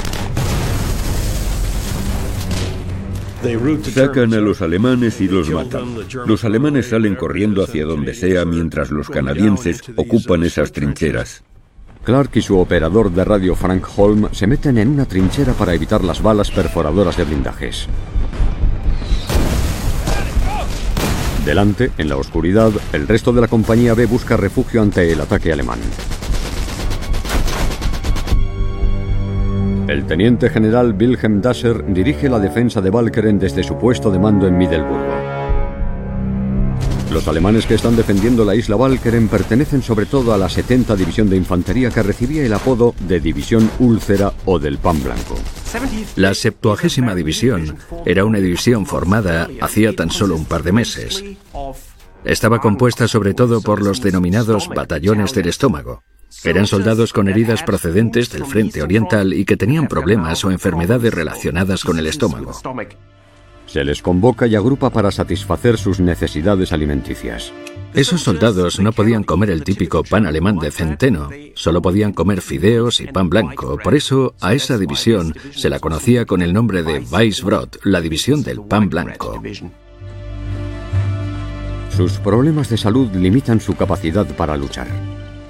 Sacan 3.93 4.33
a 4.33 4.37
los 4.37 4.61
alemanes 4.61 5.21
y 5.21 5.27
los 5.27 5.49
matan. 5.49 5.95
Los 6.25 6.43
alemanes 6.43 6.87
salen 6.87 7.15
corriendo 7.15 7.63
hacia 7.63 7.85
donde 7.85 8.13
sea 8.13 8.45
mientras 8.45 8.91
los 8.91 9.09
canadienses 9.09 9.81
ocupan 9.95 10.43
esas 10.43 10.71
trincheras. 10.71 11.43
Clark 12.03 12.31
y 12.35 12.41
su 12.41 12.57
operador 12.57 13.11
de 13.11 13.23
radio 13.23 13.55
Frank 13.55 13.85
Holm 13.95 14.29
se 14.31 14.47
meten 14.47 14.77
en 14.77 14.89
una 14.89 15.05
trinchera 15.05 15.53
para 15.53 15.73
evitar 15.73 16.03
las 16.03 16.21
balas 16.21 16.51
perforadoras 16.51 17.17
de 17.17 17.23
blindajes. 17.23 17.87
Delante, 21.45 21.91
en 21.99 22.09
la 22.09 22.17
oscuridad, 22.17 22.71
el 22.93 23.07
resto 23.07 23.31
de 23.31 23.41
la 23.41 23.47
compañía 23.47 23.93
B 23.93 24.07
busca 24.07 24.35
refugio 24.35 24.81
ante 24.81 25.11
el 25.11 25.21
ataque 25.21 25.51
alemán. 25.51 25.79
El 29.87 30.07
teniente 30.07 30.49
general 30.49 30.95
Wilhelm 30.99 31.41
Dasser 31.41 31.85
dirige 31.93 32.27
la 32.27 32.39
defensa 32.39 32.81
de 32.81 32.89
Valkeren 32.89 33.37
desde 33.37 33.63
su 33.63 33.77
puesto 33.77 34.09
de 34.09 34.17
mando 34.17 34.47
en 34.47 34.57
Middelburgo. 34.57 35.13
Los 37.11 37.27
alemanes 37.27 37.67
que 37.67 37.75
están 37.75 37.95
defendiendo 37.95 38.43
la 38.43 38.55
isla 38.55 38.77
Valkeren 38.77 39.27
pertenecen 39.27 39.83
sobre 39.83 40.07
todo 40.07 40.33
a 40.33 40.39
la 40.39 40.49
70 40.49 40.95
División 40.95 41.29
de 41.29 41.37
Infantería 41.37 41.91
que 41.91 42.01
recibía 42.01 42.43
el 42.43 42.53
apodo 42.53 42.95
de 43.07 43.19
División 43.19 43.69
Úlcera 43.77 44.33
o 44.45 44.57
del 44.57 44.79
Pan 44.79 45.03
Blanco. 45.03 45.35
La 46.15 46.33
70 46.33 47.13
División 47.13 47.77
era 48.07 48.25
una 48.25 48.39
división 48.39 48.87
formada 48.87 49.47
hacía 49.61 49.95
tan 49.95 50.09
solo 50.09 50.35
un 50.35 50.45
par 50.45 50.63
de 50.63 50.71
meses. 50.71 51.23
Estaba 52.23 52.59
compuesta 52.59 53.07
sobre 53.07 53.35
todo 53.35 53.61
por 53.61 53.83
los 53.83 54.01
denominados 54.01 54.67
batallones 54.67 55.31
del 55.35 55.47
estómago. 55.47 56.01
Eran 56.43 56.67
soldados 56.67 57.13
con 57.13 57.27
heridas 57.27 57.63
procedentes 57.63 58.31
del 58.31 58.45
frente 58.45 58.83
oriental 58.83 59.33
y 59.33 59.45
que 59.45 59.57
tenían 59.57 59.87
problemas 59.87 60.43
o 60.45 60.51
enfermedades 60.51 61.13
relacionadas 61.13 61.83
con 61.83 61.97
el 61.97 62.07
estómago. 62.07 62.53
Se 63.65 63.83
les 63.83 64.01
convoca 64.01 64.45
y 64.47 64.55
agrupa 64.55 64.89
para 64.89 65.11
satisfacer 65.11 65.77
sus 65.77 65.99
necesidades 65.99 66.71
alimenticias. 66.71 67.51
Esos 67.93 68.21
soldados 68.21 68.79
no 68.79 68.91
podían 68.91 69.23
comer 69.23 69.49
el 69.49 69.63
típico 69.63 70.03
pan 70.03 70.27
alemán 70.27 70.57
de 70.57 70.69
centeno, 70.69 71.29
solo 71.55 71.81
podían 71.81 72.13
comer 72.13 72.41
fideos 72.41 72.99
y 72.99 73.07
pan 73.07 73.29
blanco. 73.29 73.77
Por 73.81 73.95
eso 73.95 74.35
a 74.41 74.53
esa 74.53 74.77
división 74.77 75.33
se 75.51 75.69
la 75.69 75.79
conocía 75.79 76.25
con 76.25 76.41
el 76.41 76.53
nombre 76.53 76.83
de 76.83 76.99
Weissbrot, 76.99 77.79
la 77.83 78.01
división 78.01 78.43
del 78.43 78.61
pan 78.61 78.89
blanco. 78.89 79.41
Sus 81.95 82.13
problemas 82.19 82.69
de 82.69 82.77
salud 82.77 83.09
limitan 83.15 83.61
su 83.61 83.75
capacidad 83.75 84.27
para 84.35 84.57
luchar. 84.57 84.87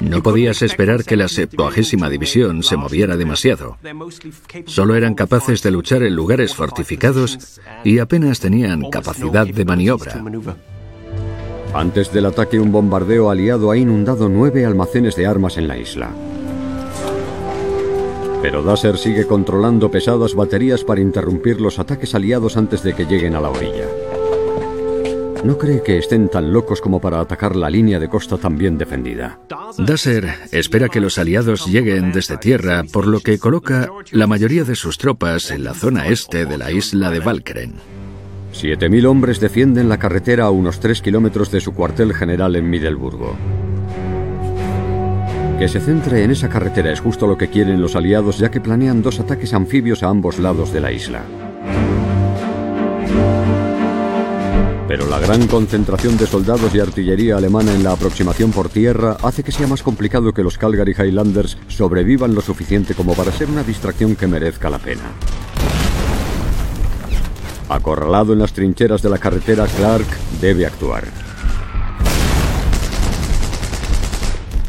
No 0.06 0.22
podías 0.22 0.62
esperar 0.62 1.04
que 1.04 1.18
la 1.18 1.28
70 1.28 2.10
división 2.10 2.64
se 2.64 2.78
moviera 2.78 3.18
demasiado. 3.18 3.78
Solo 4.66 4.96
eran 4.96 5.16
capaces 5.16 5.64
de 5.64 5.72
luchar 5.72 6.04
en 6.04 6.16
lugares 6.16 6.54
fortificados 6.54 7.60
y 7.84 8.00
apenas 8.00 8.40
tenían 8.40 8.90
capacidad 8.90 9.48
de 9.48 9.66
maniobra. 9.66 10.24
Antes 11.74 12.14
del 12.14 12.28
ataque, 12.28 12.60
un 12.60 12.72
bombardeo 12.72 13.30
aliado 13.30 13.72
ha 13.72 13.78
inundado 13.78 14.30
nueve 14.30 14.66
almacenes 14.66 15.16
de 15.16 15.26
armas 15.26 15.58
en 15.58 15.68
la 15.68 15.78
isla. 15.78 16.12
Pero 18.42 18.62
Dasser 18.62 18.98
sigue 18.98 19.26
controlando 19.26 19.90
pesadas 19.90 20.36
baterías 20.36 20.84
para 20.84 21.02
interrumpir 21.02 21.60
los 21.60 21.80
ataques 21.80 22.14
aliados 22.14 22.58
antes 22.58 22.84
de 22.84 22.94
que 22.94 23.06
lleguen 23.06 23.36
a 23.36 23.42
la 23.42 23.50
orilla. 23.50 23.88
No 25.46 25.60
cree 25.60 25.84
que 25.84 26.00
estén 26.00 26.28
tan 26.28 26.52
locos 26.52 26.82
como 26.82 27.00
para 27.00 27.20
atacar 27.20 27.56
la 27.56 27.70
línea 27.70 28.00
de 28.00 28.10
costa 28.10 28.36
tan 28.38 28.58
bien 28.58 28.80
defendida. 28.80 29.40
Dasser 29.78 30.28
espera 30.52 30.90
que 30.90 31.00
los 31.00 31.20
aliados 31.20 31.68
lleguen 31.68 32.12
desde 32.12 32.38
tierra, 32.38 32.84
por 32.92 33.06
lo 33.06 33.20
que 33.20 33.38
coloca 33.38 33.88
la 34.12 34.26
mayoría 34.26 34.64
de 34.64 34.74
sus 34.76 34.98
tropas 34.98 35.52
en 35.52 35.64
la 35.64 35.76
zona 35.76 36.08
este 36.08 36.48
de 36.48 36.58
la 36.58 36.72
isla 36.72 37.12
de 37.12 37.20
Valkeren. 37.20 37.74
7.000 38.56 39.06
hombres 39.06 39.40
defienden 39.40 39.88
la 39.88 40.00
carretera 40.00 40.46
a 40.46 40.50
unos 40.50 40.80
3 40.80 41.00
kilómetros 41.04 41.52
de 41.52 41.62
su 41.62 41.76
cuartel 41.76 42.16
general 42.16 42.56
en 42.56 42.68
Middelburgo. 42.68 43.36
Que 45.60 45.68
se 45.68 45.80
centre 45.80 46.24
en 46.24 46.32
esa 46.32 46.50
carretera 46.50 46.92
es 46.92 47.02
justo 47.02 47.28
lo 47.28 47.38
que 47.38 47.50
quieren 47.50 47.84
los 47.84 47.96
aliados 47.96 48.40
ya 48.40 48.50
que 48.50 48.62
planean 48.62 49.04
dos 49.04 49.20
ataques 49.20 49.54
anfibios 49.54 50.02
a 50.02 50.10
ambos 50.10 50.40
lados 50.40 50.74
de 50.74 50.82
la 50.82 50.92
isla. 50.92 51.22
Pero 54.98 55.10
la 55.10 55.20
gran 55.20 55.46
concentración 55.48 56.16
de 56.16 56.26
soldados 56.26 56.74
y 56.74 56.80
artillería 56.80 57.36
alemana 57.36 57.74
en 57.74 57.84
la 57.84 57.92
aproximación 57.92 58.54
por 58.54 58.70
tierra 58.70 59.18
hace 59.24 59.44
que 59.44 59.52
sea 59.52 59.68
más 59.68 59.84
complicado 59.84 60.32
que 60.32 60.42
los 60.42 60.58
Calgary 60.58 60.96
Highlanders 60.98 61.58
sobrevivan 61.68 62.34
lo 62.34 62.40
suficiente 62.40 62.94
como 62.94 63.14
para 63.14 63.34
ser 63.34 63.50
una 63.50 63.64
distracción 63.64 64.16
que 64.16 64.26
merezca 64.26 64.70
la 64.70 64.80
pena. 64.80 65.02
Acorralado 67.68 68.32
en 68.32 68.40
las 68.40 68.54
trincheras 68.54 69.02
de 69.02 69.10
la 69.10 69.18
carretera, 69.18 69.68
Clark 69.68 70.08
debe 70.40 70.66
actuar. 70.66 71.04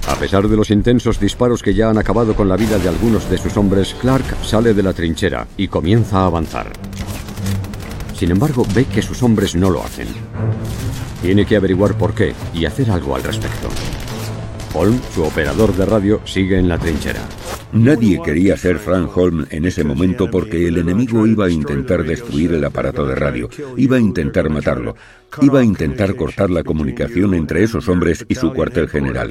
A 0.09 0.17
pesar 0.17 0.49
de 0.49 0.57
los 0.57 0.73
intensos 0.73 1.21
disparos 1.21 1.63
que 1.63 1.73
ya 1.73 1.89
han 1.89 1.99
acabado 1.99 2.35
con 2.35 2.49
la 2.49 2.57
vida 2.57 2.79
de 2.79 2.89
algunos 2.89 3.31
de 3.31 3.39
sus 3.39 3.57
hombres, 3.57 3.95
Clark 4.01 4.25
sale 4.43 4.75
de 4.75 4.83
la 4.83 4.93
trinchera 4.93 5.47
y 5.57 5.69
comienza 5.69 6.23
a 6.23 6.27
avanzar. 6.27 6.73
Sin 8.17 8.31
embargo, 8.31 8.67
ve 8.75 8.87
que 8.87 9.03
sus 9.03 9.23
hombres 9.23 9.55
no 9.55 9.69
lo 9.69 9.85
hacen. 9.85 10.09
Tiene 11.21 11.45
que 11.45 11.57
averiguar 11.57 11.99
por 11.99 12.15
qué 12.15 12.35
y 12.55 12.65
hacer 12.65 12.91
algo 12.91 13.15
al 13.15 13.23
respecto. 13.23 13.69
Holm, 14.73 14.99
su 15.15 15.23
operador 15.23 15.75
de 15.77 15.85
radio, 15.85 16.21
sigue 16.25 16.59
en 16.59 16.69
la 16.69 16.79
trinchera. 16.79 17.21
Nadie 17.73 18.21
quería 18.25 18.57
ser 18.57 18.79
Frank 18.79 19.15
Holm 19.15 19.47
en 19.51 19.67
ese 19.67 19.85
momento 19.85 20.31
porque 20.31 20.67
el 20.67 20.79
enemigo 20.79 21.27
iba 21.27 21.47
a 21.47 21.51
intentar 21.51 22.05
destruir 22.05 22.55
el 22.55 22.65
aparato 22.65 23.05
de 23.07 23.17
radio, 23.17 23.51
iba 23.77 23.97
a 23.97 24.01
intentar 24.01 24.49
matarlo, 24.49 24.97
iba 25.43 25.61
a 25.61 25.65
intentar 25.65 26.15
cortar 26.15 26.49
la 26.49 26.63
comunicación 26.63 27.35
entre 27.35 27.65
esos 27.65 27.89
hombres 27.89 28.25
y 28.29 28.35
su 28.35 28.53
cuartel 28.53 28.89
general. 28.89 29.31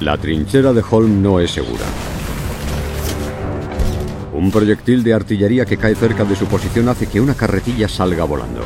La 0.00 0.16
trinchera 0.16 0.72
de 0.72 0.82
Holm 0.88 1.22
no 1.22 1.40
es 1.40 1.50
segura. 1.50 1.84
Un 4.40 4.50
proyectil 4.50 5.02
de 5.02 5.12
artillería 5.12 5.66
que 5.66 5.76
cae 5.76 5.94
cerca 5.94 6.24
de 6.24 6.34
su 6.34 6.46
posición 6.46 6.88
hace 6.88 7.06
que 7.06 7.20
una 7.20 7.34
carretilla 7.34 7.88
salga 7.88 8.24
volando. 8.24 8.62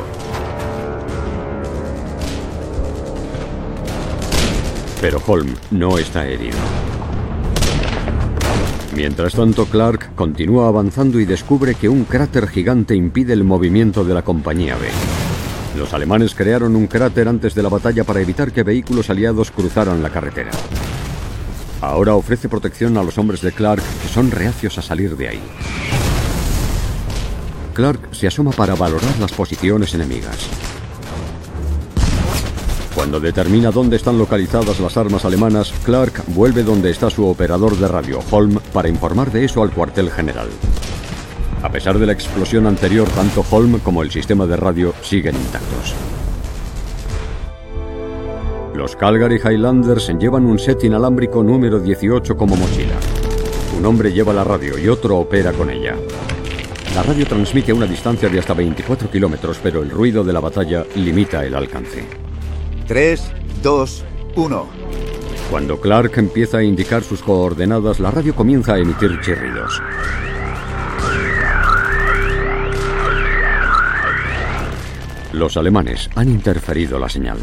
Pero 5.01 5.21
Holm 5.27 5.53
no 5.71 5.97
está 5.97 6.25
herido. 6.25 6.57
Mientras 8.95 9.33
tanto, 9.33 9.65
Clark 9.65 10.15
continúa 10.15 10.69
avanzando 10.69 11.19
y 11.19 11.25
descubre 11.25 11.75
que 11.75 11.89
un 11.89 12.05
cráter 12.05 12.47
gigante 12.47 12.95
impide 12.95 13.33
el 13.33 13.43
movimiento 13.43 14.05
de 14.05 14.13
la 14.13 14.21
compañía 14.21 14.77
B. 14.77 14.87
Los 15.77 15.93
alemanes 15.93 16.35
crearon 16.35 16.77
un 16.77 16.87
cráter 16.87 17.27
antes 17.27 17.53
de 17.53 17.63
la 17.63 17.67
batalla 17.67 18.05
para 18.05 18.21
evitar 18.21 18.53
que 18.53 18.63
vehículos 18.63 19.09
aliados 19.09 19.51
cruzaran 19.51 20.01
la 20.01 20.09
carretera. 20.09 20.51
Ahora 21.85 22.15
ofrece 22.15 22.49
protección 22.49 22.97
a 22.97 23.03
los 23.03 23.17
hombres 23.19 23.41
de 23.41 23.51
Clark 23.51 23.83
que 24.01 24.07
son 24.07 24.31
reacios 24.31 24.77
a 24.79 24.81
salir 24.81 25.15
de 25.15 25.29
ahí. 25.29 25.41
Clark 27.75 28.09
se 28.11 28.25
asoma 28.25 28.51
para 28.51 28.73
valorar 28.73 29.17
las 29.19 29.31
posiciones 29.31 29.93
enemigas. 29.93 30.49
Cuando 32.95 33.19
determina 33.19 33.69
dónde 33.69 33.97
están 33.97 34.17
localizadas 34.17 34.79
las 34.79 34.97
armas 34.97 35.25
alemanas, 35.25 35.73
Clark 35.83 36.23
vuelve 36.27 36.63
donde 36.63 36.89
está 36.89 37.11
su 37.11 37.27
operador 37.27 37.77
de 37.77 37.87
radio, 37.87 38.19
Holm, 38.31 38.59
para 38.73 38.89
informar 38.89 39.31
de 39.31 39.45
eso 39.45 39.61
al 39.61 39.71
cuartel 39.71 40.09
general. 40.09 40.49
A 41.61 41.69
pesar 41.69 41.99
de 41.99 42.07
la 42.07 42.13
explosión 42.13 42.65
anterior, 42.65 43.07
tanto 43.09 43.45
Holm 43.51 43.79
como 43.79 44.01
el 44.01 44.09
sistema 44.09 44.47
de 44.47 44.57
radio 44.57 44.93
siguen 45.03 45.35
intactos. 45.35 45.93
Los 48.75 48.97
Calgary 48.97 49.37
Highlanders 49.37 50.11
llevan 50.19 50.45
un 50.45 50.59
set 50.59 50.83
inalámbrico 50.83 51.41
número 51.41 51.79
18 51.79 52.35
como 52.35 52.57
mochila. 52.57 52.95
Un 53.77 53.85
hombre 53.85 54.11
lleva 54.11 54.33
la 54.33 54.43
radio 54.43 54.77
y 54.77 54.89
otro 54.89 55.17
opera 55.17 55.53
con 55.53 55.69
ella. 55.69 55.95
La 56.93 57.01
radio 57.01 57.25
transmite 57.25 57.71
a 57.71 57.75
una 57.75 57.85
distancia 57.85 58.27
de 58.27 58.37
hasta 58.37 58.53
24 58.53 59.09
kilómetros, 59.09 59.59
pero 59.63 59.81
el 59.81 59.89
ruido 59.89 60.25
de 60.25 60.33
la 60.33 60.41
batalla 60.41 60.85
limita 60.95 61.45
el 61.45 61.55
alcance. 61.55 62.03
3, 62.85 63.31
2, 63.63 64.05
1. 64.35 64.65
Cuando 65.49 65.79
Clark 65.79 66.17
empieza 66.17 66.57
a 66.57 66.63
indicar 66.63 67.01
sus 67.01 67.23
coordenadas, 67.23 68.01
la 68.01 68.11
radio 68.11 68.35
comienza 68.35 68.73
a 68.73 68.79
emitir 68.79 69.21
chirridos. 69.21 69.81
Los 75.31 75.55
alemanes 75.55 76.09
han 76.15 76.29
interferido 76.29 76.99
la 76.99 77.07
señal. 77.07 77.37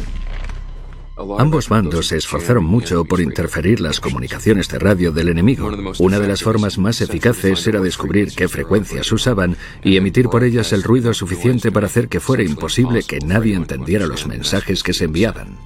Ambos 1.39 1.69
bandos 1.69 2.09
se 2.09 2.17
esforzaron 2.17 2.65
mucho 2.65 3.05
por 3.05 3.21
interferir 3.21 3.81
las 3.81 4.01
comunicaciones 4.01 4.69
de 4.69 4.79
radio 4.79 5.13
del 5.13 5.29
enemigo. 5.29 5.71
Una 5.99 6.19
de 6.19 6.29
las 6.29 6.43
formas 6.43 6.79
más 6.79 7.01
eficaces 7.01 7.67
era 7.67 7.81
descubrir 7.81 8.33
qué 8.35 8.49
frecuencias 8.49 9.11
usaban 9.13 9.57
y 9.83 9.97
emitir 9.97 10.29
por 10.29 10.43
ellas 10.45 10.73
el 10.73 10.83
ruido 10.83 11.15
suficiente 11.15 11.71
para 11.71 11.87
hacer 11.87 12.09
que 12.09 12.21
fuera 12.21 12.43
imposible 12.43 13.03
que 13.03 13.21
nadie 13.21 13.55
entendiera 13.55 14.07
los 14.07 14.27
mensajes 14.27 14.83
que 14.83 14.93
se 14.93 15.05
enviaban. 15.05 15.59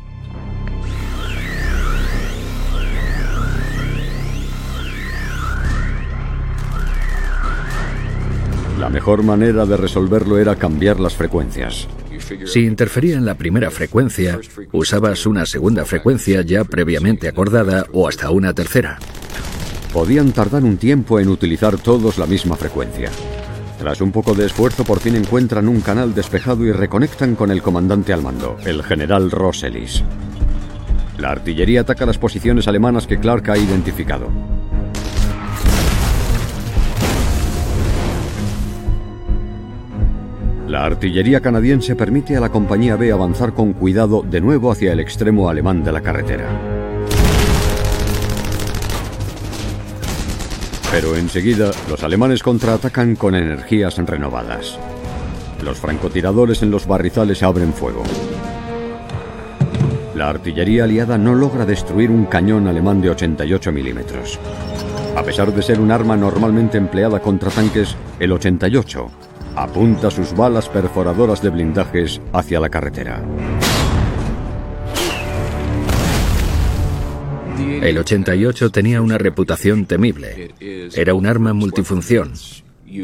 La 8.78 8.90
mejor 8.90 9.22
manera 9.22 9.64
de 9.64 9.76
resolverlo 9.76 10.38
era 10.38 10.56
cambiar 10.56 11.00
las 11.00 11.14
frecuencias. 11.14 11.88
Si 12.44 12.60
interfería 12.60 13.16
en 13.16 13.24
la 13.24 13.34
primera 13.34 13.70
frecuencia, 13.70 14.38
usabas 14.72 15.26
una 15.26 15.46
segunda 15.46 15.84
frecuencia 15.84 16.42
ya 16.42 16.64
previamente 16.64 17.28
acordada 17.28 17.86
o 17.92 18.08
hasta 18.08 18.30
una 18.30 18.52
tercera. 18.52 18.98
Podían 19.92 20.32
tardar 20.32 20.64
un 20.64 20.76
tiempo 20.76 21.20
en 21.20 21.28
utilizar 21.28 21.78
todos 21.78 22.18
la 22.18 22.26
misma 22.26 22.56
frecuencia. 22.56 23.10
Tras 23.78 24.00
un 24.00 24.10
poco 24.10 24.34
de 24.34 24.46
esfuerzo, 24.46 24.84
por 24.84 25.00
fin 25.00 25.16
encuentran 25.16 25.68
un 25.68 25.80
canal 25.80 26.14
despejado 26.14 26.64
y 26.64 26.72
reconectan 26.72 27.34
con 27.34 27.50
el 27.50 27.62
comandante 27.62 28.12
al 28.12 28.22
mando, 28.22 28.56
el 28.64 28.82
general 28.82 29.30
Rosselis. 29.30 30.02
La 31.18 31.30
artillería 31.30 31.82
ataca 31.82 32.06
las 32.06 32.18
posiciones 32.18 32.68
alemanas 32.68 33.06
que 33.06 33.18
Clark 33.18 33.50
ha 33.50 33.58
identificado. 33.58 34.55
La 40.68 40.84
artillería 40.84 41.40
canadiense 41.40 41.94
permite 41.94 42.36
a 42.36 42.40
la 42.40 42.48
compañía 42.48 42.96
B 42.96 43.12
avanzar 43.12 43.54
con 43.54 43.72
cuidado 43.72 44.24
de 44.28 44.40
nuevo 44.40 44.72
hacia 44.72 44.92
el 44.92 44.98
extremo 44.98 45.48
alemán 45.48 45.84
de 45.84 45.92
la 45.92 46.00
carretera. 46.00 46.48
Pero 50.90 51.14
enseguida 51.14 51.70
los 51.88 52.02
alemanes 52.02 52.42
contraatacan 52.42 53.14
con 53.14 53.36
energías 53.36 53.96
renovadas. 53.98 54.76
Los 55.62 55.78
francotiradores 55.78 56.62
en 56.62 56.72
los 56.72 56.88
barrizales 56.88 57.44
abren 57.44 57.72
fuego. 57.72 58.02
La 60.16 60.30
artillería 60.30 60.84
aliada 60.84 61.16
no 61.16 61.36
logra 61.36 61.64
destruir 61.64 62.10
un 62.10 62.24
cañón 62.24 62.66
alemán 62.66 63.00
de 63.00 63.10
88 63.10 63.70
milímetros. 63.70 64.40
A 65.14 65.22
pesar 65.22 65.54
de 65.54 65.62
ser 65.62 65.78
un 65.78 65.92
arma 65.92 66.16
normalmente 66.16 66.76
empleada 66.76 67.20
contra 67.20 67.50
tanques, 67.50 67.94
el 68.18 68.32
88 68.32 69.10
apunta 69.56 70.10
sus 70.10 70.36
balas 70.36 70.68
perforadoras 70.68 71.42
de 71.42 71.50
blindajes 71.50 72.20
hacia 72.32 72.60
la 72.60 72.68
carretera. 72.68 73.22
El 77.58 77.98
88 77.98 78.70
tenía 78.70 79.00
una 79.00 79.18
reputación 79.18 79.86
temible. 79.86 80.54
Era 80.94 81.14
un 81.14 81.26
arma 81.26 81.52
multifunción. 81.54 82.32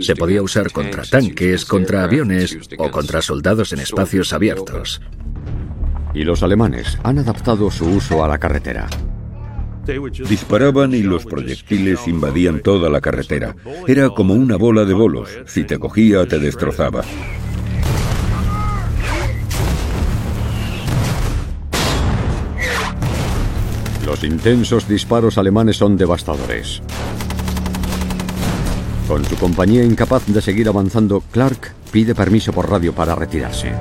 Se 0.00 0.14
podía 0.14 0.42
usar 0.42 0.70
contra 0.70 1.02
tanques, 1.04 1.64
contra 1.64 2.04
aviones 2.04 2.58
o 2.78 2.90
contra 2.90 3.22
soldados 3.22 3.72
en 3.72 3.80
espacios 3.80 4.32
abiertos. 4.32 5.00
Y 6.14 6.24
los 6.24 6.42
alemanes 6.42 6.98
han 7.02 7.18
adaptado 7.18 7.70
su 7.70 7.86
uso 7.86 8.22
a 8.22 8.28
la 8.28 8.38
carretera. 8.38 8.88
Disparaban 10.28 10.94
y 10.94 11.02
los 11.02 11.24
proyectiles 11.24 12.06
invadían 12.06 12.60
toda 12.60 12.88
la 12.88 13.00
carretera. 13.00 13.56
Era 13.86 14.10
como 14.10 14.34
una 14.34 14.56
bola 14.56 14.84
de 14.84 14.94
bolos. 14.94 15.28
Si 15.46 15.64
te 15.64 15.78
cogía, 15.78 16.26
te 16.26 16.38
destrozaba. 16.38 17.02
Los 24.06 24.24
intensos 24.24 24.86
disparos 24.88 25.38
alemanes 25.38 25.76
son 25.76 25.96
devastadores. 25.96 26.82
Con 29.08 29.24
su 29.24 29.36
compañía 29.36 29.84
incapaz 29.84 30.26
de 30.26 30.40
seguir 30.40 30.68
avanzando, 30.68 31.22
Clark 31.32 31.72
pide 31.90 32.14
permiso 32.14 32.52
por 32.52 32.70
radio 32.70 32.92
para 32.92 33.14
retirarse. 33.14 33.72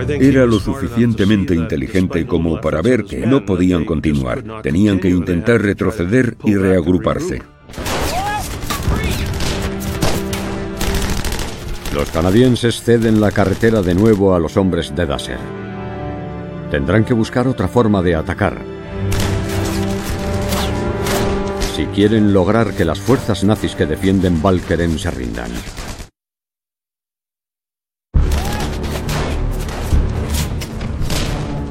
Era 0.00 0.46
lo 0.46 0.58
suficientemente 0.58 1.54
inteligente 1.54 2.26
como 2.26 2.60
para 2.60 2.82
ver 2.82 3.04
que 3.04 3.26
no 3.26 3.44
podían 3.44 3.84
continuar. 3.84 4.62
Tenían 4.62 4.98
que 5.00 5.08
intentar 5.08 5.62
retroceder 5.62 6.36
y 6.44 6.54
reagruparse. 6.54 7.42
Los 11.94 12.10
canadienses 12.10 12.82
ceden 12.82 13.20
la 13.22 13.30
carretera 13.30 13.80
de 13.80 13.94
nuevo 13.94 14.34
a 14.34 14.38
los 14.38 14.56
hombres 14.58 14.94
de 14.94 15.06
Dasser. 15.06 15.38
Tendrán 16.70 17.04
que 17.04 17.14
buscar 17.14 17.48
otra 17.48 17.68
forma 17.68 18.02
de 18.02 18.14
atacar. 18.14 18.58
Si 21.74 21.86
quieren 21.86 22.32
lograr 22.32 22.74
que 22.74 22.84
las 22.84 22.98
fuerzas 22.98 23.44
nazis 23.44 23.74
que 23.74 23.86
defienden 23.86 24.42
Valkeren 24.42 24.98
se 24.98 25.10
rindan. 25.10 25.50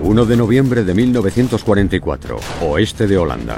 1 0.06 0.26
de 0.28 0.38
noviembre 0.38 0.84
de 0.84 0.94
1944, 0.94 2.38
oeste 2.62 3.08
de 3.08 3.18
Holanda. 3.18 3.58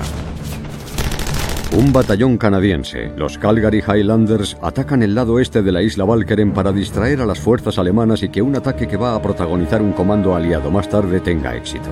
Un 1.78 1.92
batallón 1.92 2.38
canadiense, 2.38 3.12
los 3.18 3.38
Calgary 3.38 3.84
Highlanders, 3.86 4.56
atacan 4.62 5.04
el 5.04 5.14
lado 5.14 5.42
este 5.42 5.62
de 5.62 5.74
la 5.74 5.82
isla 5.82 6.06
Valkeren 6.06 6.54
para 6.54 6.72
distraer 6.72 7.20
a 7.20 7.26
las 7.26 7.42
fuerzas 7.42 7.78
alemanas 7.78 8.24
y 8.24 8.30
que 8.30 8.42
un 8.42 8.56
ataque 8.56 8.88
que 8.88 8.96
va 8.96 9.14
a 9.14 9.22
protagonizar 9.22 9.82
un 9.82 9.92
comando 9.92 10.36
aliado 10.36 10.72
más 10.72 10.88
tarde 10.88 11.20
tenga 11.20 11.54
éxito. 11.54 11.90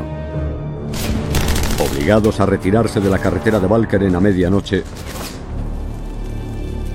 Obligados 1.92 2.40
a 2.40 2.46
retirarse 2.46 3.02
de 3.02 3.10
la 3.10 3.20
carretera 3.20 3.60
de 3.60 3.68
Valkeren 3.68 4.16
a 4.16 4.22
medianoche, 4.22 4.84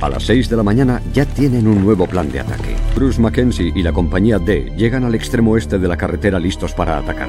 a 0.01 0.09
las 0.09 0.23
6 0.23 0.49
de 0.49 0.57
la 0.57 0.63
mañana 0.63 1.03
ya 1.13 1.27
tienen 1.27 1.69
un 1.69 1.85
nuevo 1.85 2.07
plan 2.07 2.33
de 2.33 2.41
ataque. 2.41 2.80
Bruce 2.95 3.21
Mackenzie 3.21 3.73
y 3.75 3.83
la 3.83 3.93
compañía 3.93 4.39
D 4.39 4.73
llegan 4.77 5.05
al 5.05 5.15
extremo 5.15 5.57
este 5.57 5.79
de 5.79 5.89
la 5.89 5.97
carretera 5.97 6.39
listos 6.39 6.75
para 6.75 6.99
atacar. 6.99 7.29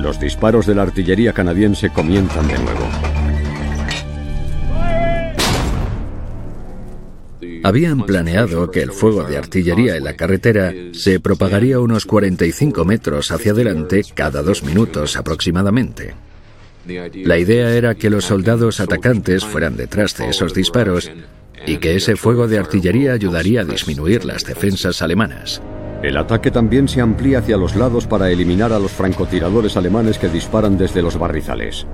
Los 0.00 0.20
disparos 0.20 0.66
de 0.66 0.74
la 0.74 0.82
artillería 0.82 1.32
canadiense 1.32 1.90
comienzan 1.90 2.46
de 2.48 2.58
nuevo. 2.58 2.86
Habían 7.64 8.02
planeado 8.02 8.70
que 8.70 8.80
el 8.80 8.92
fuego 8.92 9.24
de 9.24 9.36
artillería 9.36 9.96
en 9.96 10.04
la 10.04 10.14
carretera 10.14 10.72
se 10.92 11.18
propagaría 11.18 11.80
unos 11.80 12.06
45 12.06 12.84
metros 12.84 13.32
hacia 13.32 13.52
adelante 13.52 14.02
cada 14.14 14.42
dos 14.42 14.62
minutos 14.62 15.16
aproximadamente. 15.16 16.14
La 17.24 17.38
idea 17.38 17.70
era 17.74 17.94
que 17.94 18.10
los 18.10 18.24
soldados 18.24 18.80
atacantes 18.80 19.44
fueran 19.44 19.76
detrás 19.76 20.16
de 20.16 20.28
esos 20.28 20.54
disparos 20.54 21.10
y 21.66 21.78
que 21.78 21.96
ese 21.96 22.16
fuego 22.16 22.48
de 22.48 22.58
artillería 22.58 23.12
ayudaría 23.12 23.62
a 23.62 23.64
disminuir 23.64 24.24
las 24.24 24.44
defensas 24.44 25.02
alemanas. 25.02 25.60
El 26.02 26.16
ataque 26.16 26.50
también 26.50 26.88
se 26.88 27.00
amplía 27.00 27.38
hacia 27.38 27.56
los 27.56 27.74
lados 27.74 28.06
para 28.06 28.30
eliminar 28.30 28.72
a 28.72 28.78
los 28.78 28.92
francotiradores 28.92 29.76
alemanes 29.76 30.18
que 30.18 30.28
disparan 30.28 30.76
desde 30.76 31.02
los 31.02 31.18
barrizales. 31.18 31.86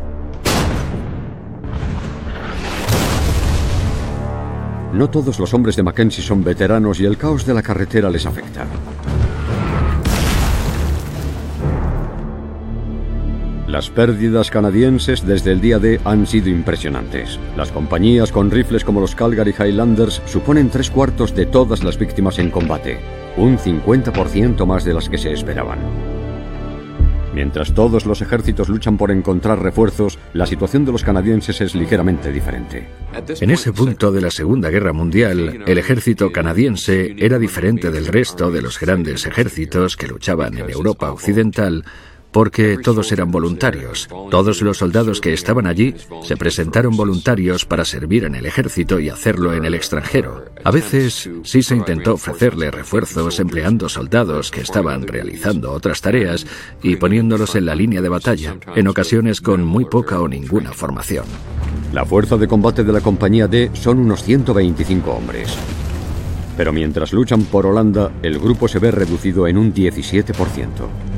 No 4.92 5.08
todos 5.08 5.38
los 5.38 5.54
hombres 5.54 5.76
de 5.76 5.82
Mackenzie 5.82 6.22
son 6.22 6.44
veteranos 6.44 7.00
y 7.00 7.06
el 7.06 7.16
caos 7.16 7.46
de 7.46 7.54
la 7.54 7.62
carretera 7.62 8.10
les 8.10 8.26
afecta. 8.26 8.66
Las 13.72 13.88
pérdidas 13.88 14.50
canadienses 14.50 15.26
desde 15.26 15.50
el 15.50 15.62
día 15.62 15.78
D 15.78 15.98
han 16.04 16.26
sido 16.26 16.50
impresionantes. 16.50 17.40
Las 17.56 17.72
compañías 17.72 18.30
con 18.30 18.50
rifles 18.50 18.84
como 18.84 19.00
los 19.00 19.14
Calgary 19.14 19.54
Highlanders 19.58 20.20
suponen 20.26 20.68
tres 20.68 20.90
cuartos 20.90 21.34
de 21.34 21.46
todas 21.46 21.82
las 21.82 21.98
víctimas 21.98 22.38
en 22.38 22.50
combate, 22.50 22.98
un 23.38 23.56
50% 23.56 24.66
más 24.66 24.84
de 24.84 24.92
las 24.92 25.08
que 25.08 25.16
se 25.16 25.32
esperaban. 25.32 25.78
Mientras 27.34 27.72
todos 27.72 28.04
los 28.04 28.20
ejércitos 28.20 28.68
luchan 28.68 28.98
por 28.98 29.10
encontrar 29.10 29.62
refuerzos, 29.62 30.18
la 30.34 30.44
situación 30.44 30.84
de 30.84 30.92
los 30.92 31.02
canadienses 31.02 31.62
es 31.62 31.74
ligeramente 31.74 32.30
diferente. 32.30 32.86
En 33.40 33.50
ese 33.50 33.72
punto 33.72 34.12
de 34.12 34.20
la 34.20 34.30
Segunda 34.30 34.68
Guerra 34.68 34.92
Mundial, 34.92 35.64
el 35.66 35.78
ejército 35.78 36.30
canadiense 36.30 37.14
era 37.16 37.38
diferente 37.38 37.90
del 37.90 38.06
resto 38.06 38.50
de 38.50 38.60
los 38.60 38.78
grandes 38.78 39.24
ejércitos 39.24 39.96
que 39.96 40.08
luchaban 40.08 40.58
en 40.58 40.68
Europa 40.68 41.10
Occidental 41.10 41.86
porque 42.32 42.78
todos 42.82 43.12
eran 43.12 43.30
voluntarios. 43.30 44.08
Todos 44.30 44.62
los 44.62 44.78
soldados 44.78 45.20
que 45.20 45.32
estaban 45.32 45.66
allí 45.66 45.94
se 46.24 46.36
presentaron 46.36 46.96
voluntarios 46.96 47.64
para 47.64 47.84
servir 47.84 48.24
en 48.24 48.34
el 48.34 48.46
ejército 48.46 48.98
y 48.98 49.10
hacerlo 49.10 49.52
en 49.52 49.64
el 49.64 49.74
extranjero. 49.74 50.46
A 50.64 50.70
veces 50.70 51.30
sí 51.44 51.62
se 51.62 51.76
intentó 51.76 52.14
ofrecerle 52.14 52.70
refuerzos 52.70 53.38
empleando 53.38 53.88
soldados 53.88 54.50
que 54.50 54.62
estaban 54.62 55.06
realizando 55.06 55.72
otras 55.72 56.00
tareas 56.00 56.46
y 56.82 56.96
poniéndolos 56.96 57.54
en 57.54 57.66
la 57.66 57.74
línea 57.74 58.00
de 58.00 58.08
batalla, 58.08 58.56
en 58.74 58.88
ocasiones 58.88 59.40
con 59.40 59.62
muy 59.64 59.84
poca 59.84 60.20
o 60.20 60.28
ninguna 60.28 60.72
formación. 60.72 61.26
La 61.92 62.06
fuerza 62.06 62.38
de 62.38 62.48
combate 62.48 62.84
de 62.84 62.92
la 62.92 63.02
compañía 63.02 63.46
D 63.46 63.70
son 63.74 63.98
unos 63.98 64.22
125 64.22 65.10
hombres. 65.10 65.54
Pero 66.56 66.72
mientras 66.72 67.12
luchan 67.12 67.44
por 67.44 67.66
Holanda, 67.66 68.12
el 68.22 68.38
grupo 68.38 68.68
se 68.68 68.78
ve 68.78 68.90
reducido 68.90 69.46
en 69.46 69.58
un 69.58 69.74
17%. 69.74 71.11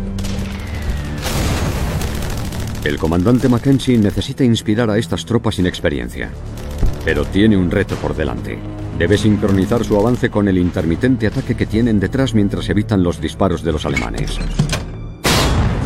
El 2.85 2.99
comandante 2.99 3.49
Mackenzie 3.49 3.97
necesita 3.97 4.45
inspirar 4.45 4.91
a 4.91 4.99
estas 4.99 5.25
tropas 5.25 5.55
sin 5.55 5.65
experiencia. 5.65 6.31
Pero 7.03 7.25
tiene 7.25 7.57
un 7.57 7.71
reto 7.71 7.95
por 7.97 8.15
delante. 8.15 8.59
Debe 8.99 9.17
sincronizar 9.17 9.83
su 9.87 9.97
avance 9.97 10.29
con 10.29 10.49
el 10.49 10.59
intermitente 10.59 11.27
ataque 11.27 11.57
que 11.57 11.65
tienen 11.65 11.99
detrás 11.99 12.35
mientras 12.35 12.69
evitan 12.69 13.03
los 13.03 13.23
disparos 13.23 13.65
de 13.65 13.73
los 13.73 13.87
alemanes. 13.87 14.39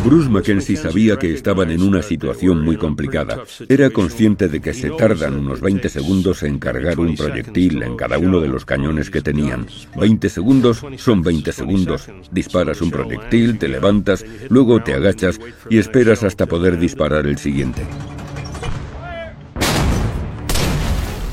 Bruce 0.03 0.29
Mackenzie 0.29 0.77
sabía 0.77 1.17
que 1.17 1.33
estaban 1.33 1.71
en 1.71 1.81
una 1.81 2.01
situación 2.01 2.63
muy 2.63 2.77
complicada. 2.77 3.43
Era 3.67 3.89
consciente 3.89 4.47
de 4.47 4.61
que 4.61 4.73
se 4.73 4.89
tardan 4.91 5.35
unos 5.35 5.59
20 5.59 5.89
segundos 5.89 6.43
en 6.43 6.57
cargar 6.57 6.99
un 6.99 7.15
proyectil 7.15 7.83
en 7.83 7.97
cada 7.97 8.17
uno 8.17 8.39
de 8.39 8.47
los 8.47 8.63
cañones 8.63 9.09
que 9.09 9.21
tenían. 9.21 9.67
20 9.97 10.29
segundos 10.29 10.85
son 10.97 11.21
20 11.21 11.51
segundos. 11.51 12.07
Disparas 12.31 12.81
un 12.81 12.91
proyectil, 12.91 13.59
te 13.59 13.67
levantas, 13.67 14.25
luego 14.47 14.81
te 14.81 14.93
agachas 14.93 15.39
y 15.69 15.77
esperas 15.77 16.23
hasta 16.23 16.45
poder 16.45 16.79
disparar 16.79 17.27
el 17.27 17.37
siguiente. 17.37 17.85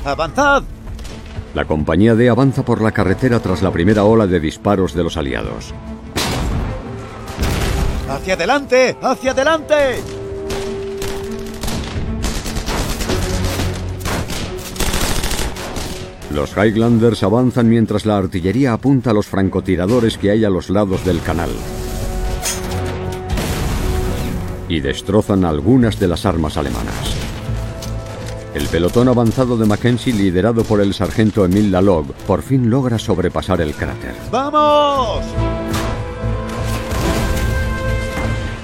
¡Avanzad! 0.05 0.65
La 1.55 1.65
compañía 1.65 2.15
D 2.17 2.29
avanza 2.29 2.65
por 2.65 2.83
la 2.83 2.93
carretera 2.93 3.41
tras 3.41 3.63
la 3.63 3.71
primera 3.71 4.05
ola 4.05 4.27
de 4.27 4.41
disparos 4.41 4.93
de 4.93 5.05
los 5.05 5.17
aliados. 5.17 5.73
¡Hacia 8.09 8.35
adelante! 8.35 8.97
¡Hacia 9.03 9.33
adelante! 9.33 9.75
Los 16.33 16.57
Highlanders 16.57 17.23
avanzan 17.23 17.69
mientras 17.69 18.05
la 18.05 18.19
artillería 18.19 18.75
apunta 18.75 19.11
a 19.11 19.15
los 19.15 19.27
francotiradores 19.27 20.19
que 20.19 20.31
hay 20.31 20.45
a 20.45 20.51
los 20.51 20.71
lados 20.71 21.05
del 21.05 21.23
canal. 21.23 21.51
Y 24.69 24.81
destrozan 24.81 25.45
algunas 25.45 25.99
de 25.99 26.09
las 26.09 26.27
armas 26.27 26.57
alemanas. 26.57 27.15
El 28.55 28.67
pelotón 28.69 29.09
avanzado 29.09 29.57
de 29.57 29.67
Mackenzie, 29.67 30.13
liderado 30.13 30.65
por 30.65 30.81
el 30.81 30.95
sargento 30.95 31.45
Emile 31.45 31.71
Lalog, 31.71 32.13
por 32.27 32.43
fin 32.43 32.71
logra 32.71 32.99
sobrepasar 32.99 33.61
el 33.61 33.75
cráter. 33.75 34.15
¡Vamos! 34.31 35.25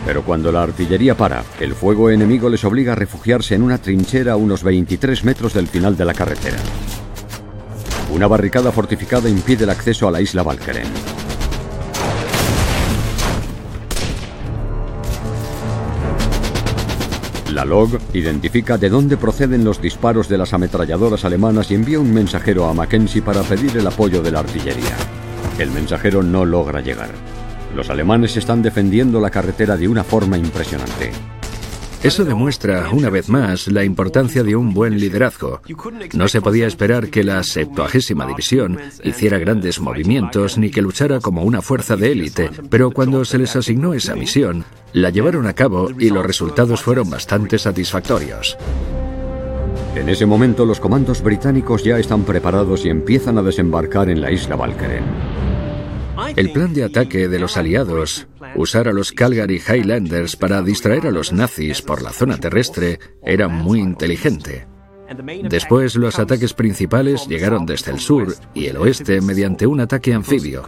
Pero 0.05 0.23
cuando 0.23 0.51
la 0.51 0.62
artillería 0.62 1.17
para, 1.17 1.45
el 1.61 1.75
fuego 1.75 2.11
enemigo 2.11 2.49
les 2.49 2.65
obliga 2.65 2.93
a 2.93 2.97
refugiarse 2.97 3.55
en 3.55 3.62
una 3.62 3.79
trinchera 3.79 4.33
a 4.33 4.37
unos 4.37 4.62
23 4.62 5.25
metros 5.25 5.55
del 5.55 5.69
final 5.69 5.97
de 5.97 6.05
la 6.05 6.15
carretera. 6.15 6.59
Una 8.12 8.27
barricada 8.27 8.73
fortificada 8.73 9.29
impide 9.29 9.65
el 9.65 9.71
acceso 9.71 10.09
a 10.09 10.11
la 10.11 10.21
isla 10.21 10.43
Valkeren. 10.43 10.88
La 17.53 17.67
log 17.67 17.99
identifica 18.15 18.79
de 18.79 18.88
dónde 18.88 19.19
proceden 19.19 19.62
los 19.62 19.81
disparos 19.81 20.27
de 20.27 20.38
las 20.38 20.55
ametralladoras 20.55 21.27
alemanas 21.27 21.71
y 21.71 21.75
envía 21.75 22.01
un 22.01 22.12
mensajero 22.12 22.67
a 22.67 22.73
Mackenzie 22.73 23.21
para 23.21 23.43
pedir 23.43 23.77
el 23.77 23.87
apoyo 23.87 24.23
de 24.23 24.31
la 24.33 24.41
artillería. 24.41 24.97
El 25.59 25.71
mensajero 25.71 26.23
no 26.23 26.47
logra 26.47 26.81
llegar. 26.81 27.11
Los 27.75 27.89
alemanes 27.91 28.37
están 28.37 28.63
defendiendo 28.63 29.21
la 29.21 29.31
carretera 29.31 29.77
de 29.77 29.89
una 29.89 30.05
forma 30.05 30.37
impresionante. 30.37 31.13
Eso 32.03 32.25
demuestra, 32.25 32.91
una 32.91 33.11
vez 33.11 33.29
más, 33.29 33.69
la 33.69 33.85
importancia 33.85 34.43
de 34.43 34.57
un 34.57 34.75
buen 34.75 34.99
liderazgo. 34.99 35.61
No 36.15 36.27
se 36.27 36.41
podía 36.41 36.67
esperar 36.67 37.11
que 37.11 37.23
la 37.23 37.41
70 37.45 38.27
División 38.27 38.77
hiciera 39.05 39.39
grandes 39.39 39.79
movimientos 39.79 40.59
ni 40.59 40.71
que 40.71 40.83
luchara 40.83 41.21
como 41.21 41.45
una 41.45 41.63
fuerza 41.63 41.97
de 41.97 42.11
élite, 42.11 42.51
pero 42.69 42.91
cuando 42.91 43.25
se 43.25 43.39
les 43.39 43.55
asignó 43.55 43.95
esa 43.95 44.17
misión, 44.17 44.65
la 44.93 45.11
llevaron 45.11 45.47
a 45.47 45.53
cabo 45.53 45.91
y 45.97 46.11
los 46.11 46.27
resultados 46.27 46.83
fueron 46.83 47.09
bastante 47.09 47.57
satisfactorios. 47.57 48.59
En 49.95 50.09
ese 50.09 50.27
momento 50.27 50.67
los 50.67 50.81
comandos 50.81 51.23
británicos 51.23 51.85
ya 51.85 51.99
están 52.01 52.25
preparados 52.25 52.85
y 52.85 52.89
empiezan 52.89 53.39
a 53.39 53.43
desembarcar 53.43 54.11
en 54.11 54.21
la 54.21 54.33
isla 54.33 54.57
Valkeren. 54.57 55.52
El 56.37 56.51
plan 56.53 56.73
de 56.73 56.85
ataque 56.85 57.29
de 57.29 57.38
los 57.38 57.57
aliados, 57.57 58.27
usar 58.55 58.88
a 58.88 58.92
los 58.92 59.12
Calgary 59.12 59.61
Highlanders 59.61 60.37
para 60.37 60.62
distraer 60.62 61.07
a 61.07 61.11
los 61.11 61.33
nazis 61.33 61.83
por 61.83 62.03
la 62.03 62.11
zona 62.11 62.38
terrestre, 62.38 62.99
era 63.23 63.49
muy 63.49 63.81
inteligente. 63.81 64.66
Después 65.49 65.95
los 65.97 66.18
ataques 66.18 66.55
principales 66.55 67.27
llegaron 67.29 67.66
desde 67.66 67.90
el 67.90 68.01
sur 68.01 68.35
y 68.55 68.66
el 68.66 68.79
oeste 68.79 69.21
mediante 69.21 69.66
un 69.66 69.81
ataque 69.81 70.14
anfibio. 70.14 70.64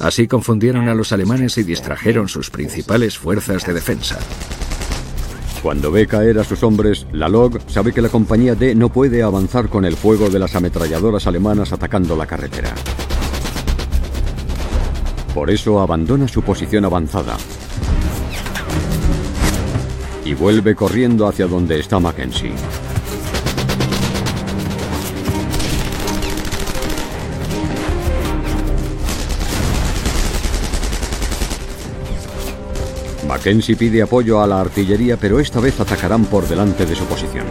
Así 0.00 0.26
confundieron 0.26 0.88
a 0.88 0.94
los 0.94 1.12
alemanes 1.12 1.56
y 1.58 1.62
distrajeron 1.62 2.28
sus 2.28 2.50
principales 2.50 3.16
fuerzas 3.16 3.64
de 3.64 3.72
defensa. 3.72 4.18
Cuando 5.62 5.90
ve 5.90 6.06
caer 6.06 6.38
a 6.38 6.44
sus 6.44 6.62
hombres, 6.62 7.06
la 7.12 7.28
LOG 7.28 7.60
sabe 7.68 7.92
que 7.92 8.02
la 8.02 8.08
compañía 8.08 8.54
D 8.54 8.74
no 8.74 8.88
puede 8.88 9.22
avanzar 9.22 9.68
con 9.68 9.84
el 9.84 9.96
fuego 9.96 10.28
de 10.28 10.38
las 10.38 10.54
ametralladoras 10.54 11.26
alemanas 11.26 11.72
atacando 11.72 12.16
la 12.16 12.26
carretera. 12.26 12.74
Por 15.36 15.50
eso 15.50 15.80
abandona 15.80 16.26
su 16.28 16.40
posición 16.40 16.86
avanzada 16.86 17.36
y 20.24 20.32
vuelve 20.32 20.74
corriendo 20.74 21.28
hacia 21.28 21.46
donde 21.46 21.78
está 21.78 22.00
Mackenzie. 22.00 22.52
Mackenzie 33.28 33.76
pide 33.76 34.00
apoyo 34.00 34.40
a 34.40 34.46
la 34.46 34.62
artillería, 34.62 35.18
pero 35.18 35.38
esta 35.38 35.60
vez 35.60 35.78
atacarán 35.78 36.24
por 36.24 36.48
delante 36.48 36.86
de 36.86 36.96
su 36.96 37.04
posición. 37.04 37.44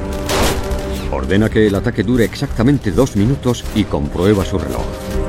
Ordena 1.12 1.52
que 1.52 1.68
el 1.68 1.76
ataque 1.76 2.02
dure 2.02 2.26
exactamente 2.26 2.92
dos 2.92 3.16
minutos 3.16 3.64
y 3.76 3.84
comprueba 3.84 4.44
su 4.44 4.58
reloj. 4.58 5.25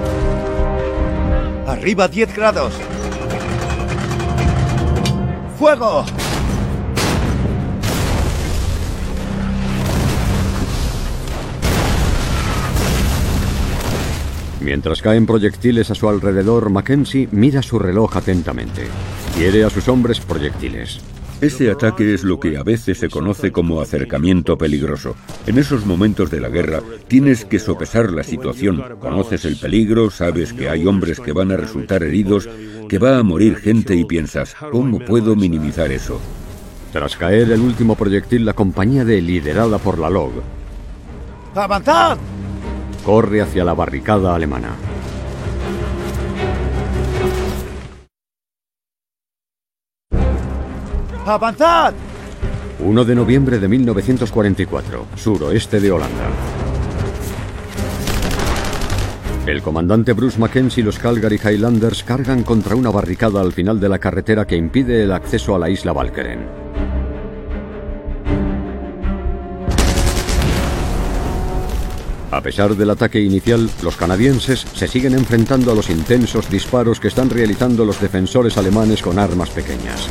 Arriba 1.77 2.09
10 2.09 2.35
grados. 2.35 2.73
¡Fuego! 5.59 6.05
Mientras 14.61 15.01
caen 15.01 15.27
proyectiles 15.27 15.91
a 15.91 15.95
su 15.95 16.09
alrededor, 16.09 16.71
Mackenzie 16.71 17.29
mira 17.31 17.63
su 17.63 17.79
reloj 17.79 18.17
atentamente. 18.17 18.89
Quiere 19.37 19.65
a 19.65 19.71
sus 19.71 19.87
hombres 19.89 20.19
proyectiles. 20.19 21.01
Ese 21.41 21.71
ataque 21.71 22.15
es 22.15 22.25
lo 22.25 22.41
que 22.41 22.57
a 22.57 22.63
veces 22.63 22.99
se 22.99 23.11
conoce 23.11 23.53
como 23.53 23.83
acercamiento 23.83 24.57
peligroso. 24.57 25.17
En 25.47 25.59
esos 25.59 25.85
momentos 25.85 26.31
de 26.31 26.41
la 26.41 26.49
guerra 26.49 26.81
tienes 27.09 27.45
que 27.45 27.59
sopesar 27.59 28.11
la 28.11 28.23
situación. 28.23 28.83
Conoces 29.01 29.45
el 29.45 29.57
peligro, 29.57 30.11
sabes 30.11 30.55
que 30.55 30.71
hay 30.71 30.87
hombres 30.87 31.21
que 31.21 31.33
van 31.33 31.53
a 31.53 31.59
resultar 31.59 32.03
heridos, 32.03 32.49
que 32.89 32.99
va 32.99 33.19
a 33.19 33.23
morir 33.23 33.57
gente 33.57 33.95
y 33.95 34.05
piensas, 34.05 34.57
¿cómo 34.71 34.99
puedo 34.99 35.37
minimizar 35.37 35.93
eso? 35.93 36.19
Tras 36.93 37.17
caer 37.17 37.53
el 37.53 37.61
último 37.61 37.97
proyectil, 37.97 38.47
la 38.47 38.55
compañía 38.55 39.05
D, 39.05 39.21
liderada 39.21 39.77
por 39.77 39.99
la 39.99 40.09
LOG, 40.09 40.33
¡Avanzad! 41.55 42.17
corre 43.05 43.43
hacia 43.43 43.65
la 43.65 43.75
barricada 43.75 44.35
alemana. 44.35 44.71
¡Avanzad! 51.27 51.93
1 52.79 53.05
de 53.05 53.15
noviembre 53.17 53.59
de 53.59 53.67
1944, 53.67 55.07
suroeste 55.17 55.81
de 55.81 55.91
Holanda. 55.91 56.31
El 59.45 59.61
comandante 59.61 60.13
Bruce 60.13 60.39
Mackenzie 60.39 60.83
y 60.83 60.85
los 60.85 61.01
Calgary 61.01 61.41
Highlanders 61.43 62.05
cargan 62.05 62.45
contra 62.45 62.77
una 62.77 62.91
barricada 62.91 63.41
al 63.41 63.53
final 63.53 63.81
de 63.81 63.89
la 63.89 63.99
carretera 63.99 64.47
que 64.47 64.57
impide 64.57 65.03
el 65.03 65.11
acceso 65.11 65.57
a 65.57 65.59
la 65.59 65.69
isla 65.69 65.93
Valkeren. 65.93 66.47
A 72.31 72.41
pesar 72.41 72.77
del 72.77 72.91
ataque 72.91 73.21
inicial, 73.21 73.69
los 73.83 73.97
canadienses 73.97 74.61
se 74.61 74.87
siguen 74.87 75.15
enfrentando 75.15 75.73
a 75.73 75.75
los 75.75 75.91
intensos 75.91 76.49
disparos 76.49 77.01
que 77.01 77.09
están 77.09 77.31
realizando 77.31 77.85
los 77.85 78.01
defensores 78.01 78.57
alemanes 78.59 79.03
con 79.03 79.19
armas 79.19 79.51
pequeñas. 79.51 80.09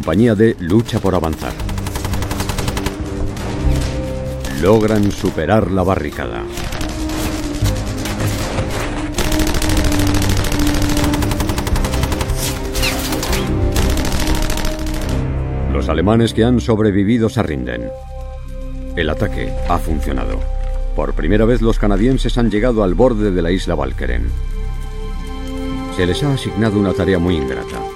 Compañía 0.00 0.34
D 0.34 0.56
lucha 0.60 0.98
por 0.98 1.14
avanzar. 1.14 1.52
Logran 4.62 5.12
superar 5.12 5.70
la 5.70 5.82
barricada. 5.82 6.42
Los 15.70 15.90
alemanes 15.90 16.32
que 16.32 16.44
han 16.44 16.60
sobrevivido 16.60 17.28
se 17.28 17.42
rinden. 17.42 17.90
El 18.96 19.10
ataque 19.10 19.52
ha 19.68 19.76
funcionado. 19.76 20.40
Por 20.96 21.12
primera 21.12 21.44
vez 21.44 21.60
los 21.60 21.78
canadienses 21.78 22.38
han 22.38 22.50
llegado 22.50 22.82
al 22.84 22.94
borde 22.94 23.32
de 23.32 23.42
la 23.42 23.50
isla 23.50 23.74
Valkeren. 23.74 24.30
Se 25.94 26.06
les 26.06 26.22
ha 26.22 26.32
asignado 26.32 26.80
una 26.80 26.94
tarea 26.94 27.18
muy 27.18 27.36
ingrata. 27.36 27.89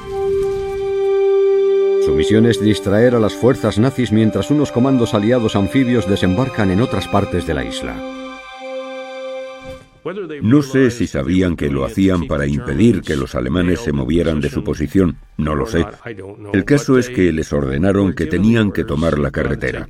Su 2.05 2.15
misión 2.15 2.45
es 2.47 2.61
distraer 2.61 3.15
a 3.15 3.19
las 3.19 3.35
fuerzas 3.35 3.79
nazis 3.79 4.13
mientras 4.13 4.51
unos 4.51 4.71
comandos 4.71 5.15
aliados 5.15 5.57
anfibios 5.57 6.09
desembarcan 6.09 6.71
en 6.71 6.83
otras 6.83 7.09
partes 7.09 7.47
de 7.47 7.55
la 7.55 7.65
isla. 7.65 7.97
No 10.43 10.61
sé 10.61 10.91
si 10.91 11.07
sabían 11.07 11.57
que 11.57 11.71
lo 11.71 11.85
hacían 11.85 12.27
para 12.27 12.47
impedir 12.47 13.01
que 13.01 13.17
los 13.17 13.35
alemanes 13.35 13.81
se 13.81 13.93
movieran 13.93 14.41
de 14.41 14.51
su 14.51 14.63
posición, 14.63 15.17
no 15.39 15.55
lo 15.55 15.67
sé. 15.67 15.87
El 16.53 16.67
caso 16.67 16.99
es 16.99 17.09
que 17.09 17.33
les 17.33 17.51
ordenaron 17.55 18.13
que 18.13 18.27
tenían 18.27 18.71
que 18.71 18.85
tomar 18.85 19.19
la 19.19 19.31
carretera. 19.31 19.89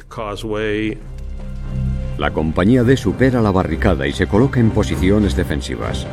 La 2.16 2.32
compañía 2.32 2.84
D 2.84 2.96
supera 2.96 3.42
la 3.42 3.50
barricada 3.50 4.06
y 4.06 4.12
se 4.12 4.28
coloca 4.28 4.60
en 4.60 4.70
posiciones 4.70 5.34
defensivas. 5.34 6.06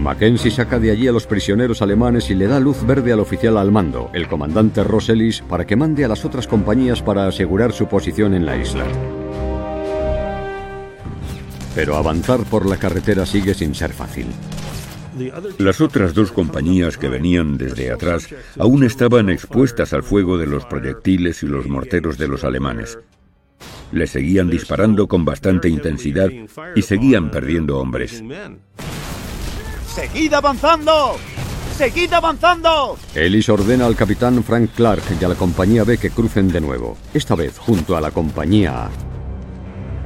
Mackenzie 0.00 0.50
saca 0.50 0.78
de 0.78 0.90
allí 0.90 1.06
a 1.08 1.12
los 1.12 1.26
prisioneros 1.26 1.82
alemanes 1.82 2.30
y 2.30 2.34
le 2.34 2.46
da 2.46 2.58
luz 2.58 2.84
verde 2.86 3.12
al 3.12 3.20
oficial 3.20 3.58
al 3.58 3.70
mando, 3.70 4.10
el 4.14 4.28
comandante 4.28 4.82
Ross 4.82 5.10
Ellis, 5.10 5.42
para 5.42 5.66
que 5.66 5.76
mande 5.76 6.06
a 6.06 6.08
las 6.08 6.24
otras 6.24 6.46
compañías 6.46 7.02
para 7.02 7.26
asegurar 7.26 7.72
su 7.72 7.86
posición 7.86 8.32
en 8.32 8.46
la 8.46 8.56
isla. 8.56 8.86
Pero 11.74 11.96
avanzar 11.96 12.40
por 12.44 12.66
la 12.66 12.78
carretera 12.78 13.26
sigue 13.26 13.52
sin 13.52 13.74
ser 13.74 13.92
fácil. 13.92 14.26
Las 15.58 15.82
otras 15.82 16.14
dos 16.14 16.32
compañías 16.32 16.96
que 16.96 17.08
venían 17.08 17.58
desde 17.58 17.92
atrás 17.92 18.26
aún 18.58 18.84
estaban 18.84 19.28
expuestas 19.28 19.92
al 19.92 20.02
fuego 20.02 20.38
de 20.38 20.46
los 20.46 20.64
proyectiles 20.64 21.42
y 21.42 21.46
los 21.46 21.68
morteros 21.68 22.16
de 22.16 22.28
los 22.28 22.42
alemanes. 22.44 22.98
Le 23.92 24.06
seguían 24.06 24.48
disparando 24.48 25.08
con 25.08 25.26
bastante 25.26 25.68
intensidad 25.68 26.30
y 26.74 26.82
seguían 26.82 27.30
perdiendo 27.30 27.78
hombres. 27.78 28.22
¡Seguid 29.94 30.32
avanzando! 30.34 31.16
¡Seguid 31.76 32.12
avanzando! 32.12 32.96
Ellis 33.12 33.48
ordena 33.48 33.86
al 33.86 33.96
capitán 33.96 34.44
Frank 34.44 34.70
Clark 34.76 35.02
y 35.20 35.24
a 35.24 35.28
la 35.28 35.34
compañía 35.34 35.82
B 35.82 35.98
que 35.98 36.10
crucen 36.10 36.46
de 36.46 36.60
nuevo, 36.60 36.96
esta 37.12 37.34
vez 37.34 37.58
junto 37.58 37.96
a 37.96 38.00
la 38.00 38.12
compañía 38.12 38.84
A. 38.84 38.90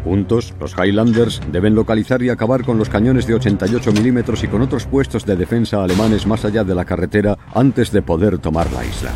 Juntos, 0.03 0.55
los 0.59 0.75
Highlanders 0.79 1.43
deben 1.53 1.75
localizar 1.75 2.23
y 2.23 2.31
acabar 2.31 2.65
con 2.65 2.79
los 2.79 2.89
cañones 2.89 3.27
de 3.27 3.35
88 3.35 3.93
milímetros 3.93 4.43
y 4.43 4.49
con 4.49 4.63
otros 4.63 4.87
puestos 4.87 5.27
de 5.27 5.37
defensa 5.37 5.85
alemanes 5.85 6.27
más 6.27 6.47
allá 6.47 6.65
de 6.65 6.75
la 6.75 6.87
carretera 6.87 7.37
antes 7.55 7.93
de 7.93 8.01
poder 8.01 8.39
tomar 8.39 8.73
la 8.73 8.87
isla. 8.87 9.11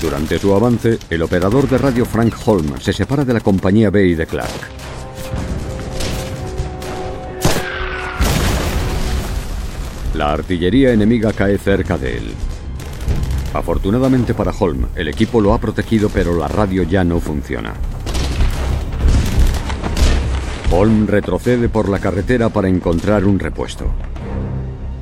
Durante 0.00 0.38
su 0.38 0.54
avance, 0.54 0.98
el 1.08 1.22
operador 1.22 1.68
de 1.68 1.78
radio 1.78 2.04
Frank 2.04 2.34
Holm 2.44 2.78
se 2.80 2.92
separa 2.92 3.24
de 3.24 3.32
la 3.32 3.40
compañía 3.40 3.88
B 3.88 4.06
y 4.06 4.14
de 4.14 4.26
Clark. 4.26 4.50
La 10.14 10.32
artillería 10.32 10.92
enemiga 10.92 11.32
cae 11.32 11.56
cerca 11.56 11.96
de 11.96 12.18
él. 12.18 12.34
Afortunadamente 13.54 14.34
para 14.34 14.52
Holm, 14.52 14.86
el 14.94 15.08
equipo 15.08 15.40
lo 15.40 15.54
ha 15.54 15.58
protegido 15.58 16.10
pero 16.10 16.36
la 16.36 16.48
radio 16.48 16.82
ya 16.82 17.02
no 17.02 17.18
funciona. 17.18 17.72
Holm 20.70 21.06
retrocede 21.06 21.70
por 21.70 21.88
la 21.88 22.00
carretera 22.00 22.50
para 22.50 22.68
encontrar 22.68 23.24
un 23.24 23.38
repuesto. 23.38 23.86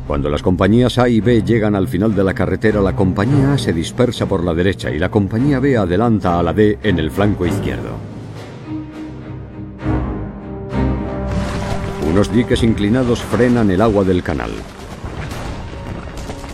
Cuando 0.06 0.28
las 0.28 0.42
compañías 0.42 0.98
A 0.98 1.08
y 1.08 1.20
B 1.20 1.42
llegan 1.42 1.74
al 1.74 1.88
final 1.88 2.14
de 2.14 2.24
la 2.24 2.34
carretera, 2.34 2.82
la 2.82 2.94
compañía 2.94 3.54
A 3.54 3.58
se 3.58 3.72
dispersa 3.72 4.26
por 4.26 4.44
la 4.44 4.52
derecha 4.52 4.90
y 4.90 4.98
la 4.98 5.10
compañía 5.10 5.60
B 5.60 5.78
adelanta 5.78 6.38
a 6.38 6.42
la 6.42 6.52
D 6.52 6.78
en 6.82 6.98
el 6.98 7.10
flanco 7.10 7.46
izquierdo. 7.46 7.90
Unos 12.06 12.32
diques 12.32 12.62
inclinados 12.62 13.22
frenan 13.22 13.70
el 13.70 13.80
agua 13.80 14.04
del 14.04 14.22
canal. 14.22 14.50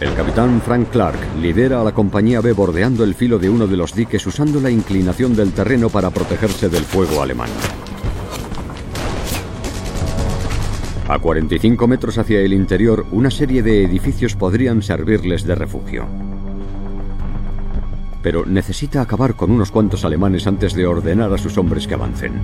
El 0.01 0.15
capitán 0.15 0.63
Frank 0.63 0.89
Clark 0.91 1.19
lidera 1.43 1.81
a 1.81 1.85
la 1.85 1.93
compañía 1.93 2.41
B 2.41 2.53
bordeando 2.53 3.03
el 3.03 3.15
filo 3.15 3.39
de 3.39 3.51
uno 3.51 3.67
de 3.67 3.77
los 3.77 3.95
diques 3.95 4.25
usando 4.27 4.61
la 4.61 4.71
inclinación 4.71 5.35
del 5.35 5.53
terreno 5.53 5.91
para 5.91 6.11
protegerse 6.11 6.69
del 6.69 6.85
fuego 6.85 7.21
alemán. 7.21 7.51
A 11.11 11.19
45 11.19 11.89
metros 11.89 12.19
hacia 12.19 12.39
el 12.39 12.53
interior, 12.53 13.05
una 13.11 13.33
serie 13.33 13.65
de 13.65 13.83
edificios 13.83 14.37
podrían 14.37 14.81
servirles 14.81 15.43
de 15.43 15.57
refugio. 15.57 16.07
Pero 18.23 18.47
necesita 18.47 19.01
acabar 19.01 19.35
con 19.35 19.51
unos 19.51 19.73
cuantos 19.73 20.05
alemanes 20.05 20.47
antes 20.47 20.73
de 20.73 20.87
ordenar 20.87 21.33
a 21.33 21.39
sus 21.39 21.59
hombres 21.59 21.89
que 21.89 21.95
avancen. 21.95 22.35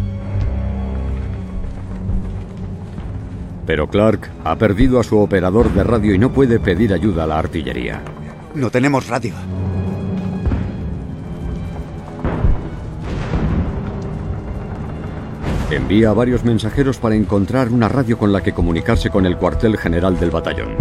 Pero 3.67 3.87
Clark 3.87 4.33
ha 4.43 4.57
perdido 4.57 4.99
a 4.99 5.05
su 5.05 5.17
operador 5.17 5.73
de 5.73 5.85
radio 5.85 6.13
y 6.13 6.19
no 6.19 6.33
puede 6.33 6.59
pedir 6.59 6.93
ayuda 6.93 7.23
a 7.23 7.29
la 7.29 7.39
artillería. 7.39 8.03
No 8.57 8.71
tenemos 8.71 9.07
radio. 9.07 9.35
Envía 15.71 16.11
a 16.11 16.13
varios 16.13 16.45
mensajeros 16.45 16.99
para 16.99 17.17
encontrar 17.17 17.71
una 17.71 17.89
radio 17.89 18.17
con 18.17 18.33
la 18.33 18.41
que 18.41 18.53
comunicarse 18.53 19.11
con 19.11 19.27
el 19.27 19.37
cuartel 19.37 19.77
general 19.77 20.17
del 20.19 20.31
batallón. 20.31 20.77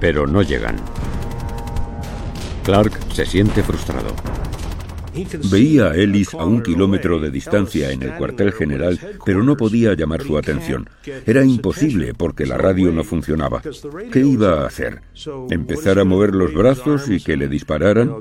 Pero 0.00 0.26
no 0.26 0.40
llegan. 0.40 0.76
Clark 2.64 2.92
se 3.12 3.26
siente 3.26 3.62
frustrado. 3.62 4.14
Veía 5.50 5.86
a 5.86 5.96
Ellis 5.96 6.34
a 6.34 6.44
un 6.44 6.62
kilómetro 6.62 7.18
de 7.18 7.30
distancia 7.30 7.90
en 7.90 8.02
el 8.02 8.14
cuartel 8.14 8.52
general, 8.52 8.98
pero 9.24 9.42
no 9.42 9.56
podía 9.56 9.94
llamar 9.94 10.22
su 10.22 10.36
atención. 10.36 10.88
Era 11.26 11.44
imposible 11.44 12.14
porque 12.14 12.46
la 12.46 12.58
radio 12.58 12.92
no 12.92 13.04
funcionaba. 13.04 13.62
¿Qué 14.12 14.20
iba 14.20 14.62
a 14.62 14.66
hacer? 14.66 15.02
¿Empezar 15.50 15.98
a 15.98 16.04
mover 16.04 16.34
los 16.34 16.54
brazos 16.54 17.08
y 17.08 17.20
que 17.20 17.36
le 17.36 17.48
dispararan? 17.48 18.16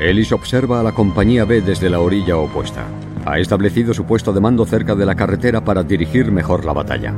Ellis 0.00 0.32
observa 0.32 0.80
a 0.80 0.82
la 0.82 0.92
compañía 0.92 1.44
B 1.44 1.60
desde 1.60 1.90
la 1.90 2.00
orilla 2.00 2.36
opuesta. 2.36 2.86
Ha 3.24 3.38
establecido 3.38 3.94
su 3.94 4.04
puesto 4.04 4.32
de 4.32 4.40
mando 4.40 4.64
cerca 4.66 4.94
de 4.94 5.06
la 5.06 5.14
carretera 5.14 5.64
para 5.64 5.84
dirigir 5.84 6.32
mejor 6.32 6.64
la 6.64 6.72
batalla. 6.72 7.14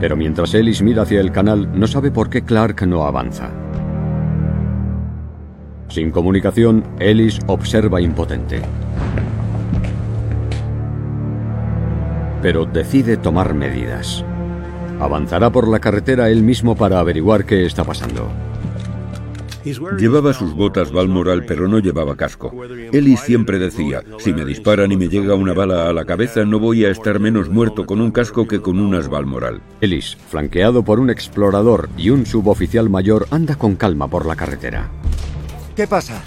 Pero 0.00 0.16
mientras 0.16 0.54
Ellis 0.54 0.82
mira 0.82 1.02
hacia 1.02 1.20
el 1.20 1.30
canal, 1.30 1.78
no 1.78 1.86
sabe 1.86 2.10
por 2.10 2.30
qué 2.30 2.42
Clark 2.42 2.86
no 2.86 3.06
avanza. 3.06 3.50
Sin 5.88 6.10
comunicación, 6.10 6.84
Ellis 6.98 7.38
observa 7.46 8.00
impotente. 8.00 8.60
Pero 12.42 12.66
decide 12.66 13.16
tomar 13.16 13.54
medidas. 13.54 14.24
Avanzará 15.00 15.50
por 15.50 15.68
la 15.68 15.80
carretera 15.80 16.30
él 16.30 16.42
mismo 16.42 16.76
para 16.76 17.00
averiguar 17.00 17.44
qué 17.44 17.66
está 17.66 17.84
pasando. 17.84 18.28
Llevaba 19.98 20.34
sus 20.34 20.54
botas 20.54 20.92
Balmoral, 20.92 21.44
pero 21.46 21.68
no 21.68 21.78
llevaba 21.78 22.16
casco. 22.16 22.52
Ellis 22.92 23.20
siempre 23.20 23.58
decía, 23.58 24.02
si 24.18 24.34
me 24.34 24.44
disparan 24.44 24.92
y 24.92 24.96
me 24.96 25.08
llega 25.08 25.34
una 25.34 25.54
bala 25.54 25.88
a 25.88 25.92
la 25.94 26.04
cabeza, 26.04 26.44
no 26.44 26.58
voy 26.58 26.84
a 26.84 26.90
estar 26.90 27.18
menos 27.18 27.48
muerto 27.48 27.86
con 27.86 28.02
un 28.02 28.10
casco 28.10 28.46
que 28.46 28.60
con 28.60 28.78
unas 28.78 29.08
Balmoral. 29.08 29.62
Ellis, 29.80 30.16
flanqueado 30.28 30.84
por 30.84 31.00
un 31.00 31.08
explorador 31.08 31.88
y 31.96 32.10
un 32.10 32.26
suboficial 32.26 32.90
mayor, 32.90 33.26
anda 33.30 33.56
con 33.56 33.76
calma 33.76 34.06
por 34.06 34.26
la 34.26 34.36
carretera. 34.36 34.90
¿Qué 35.76 35.88
pasa? 35.88 36.22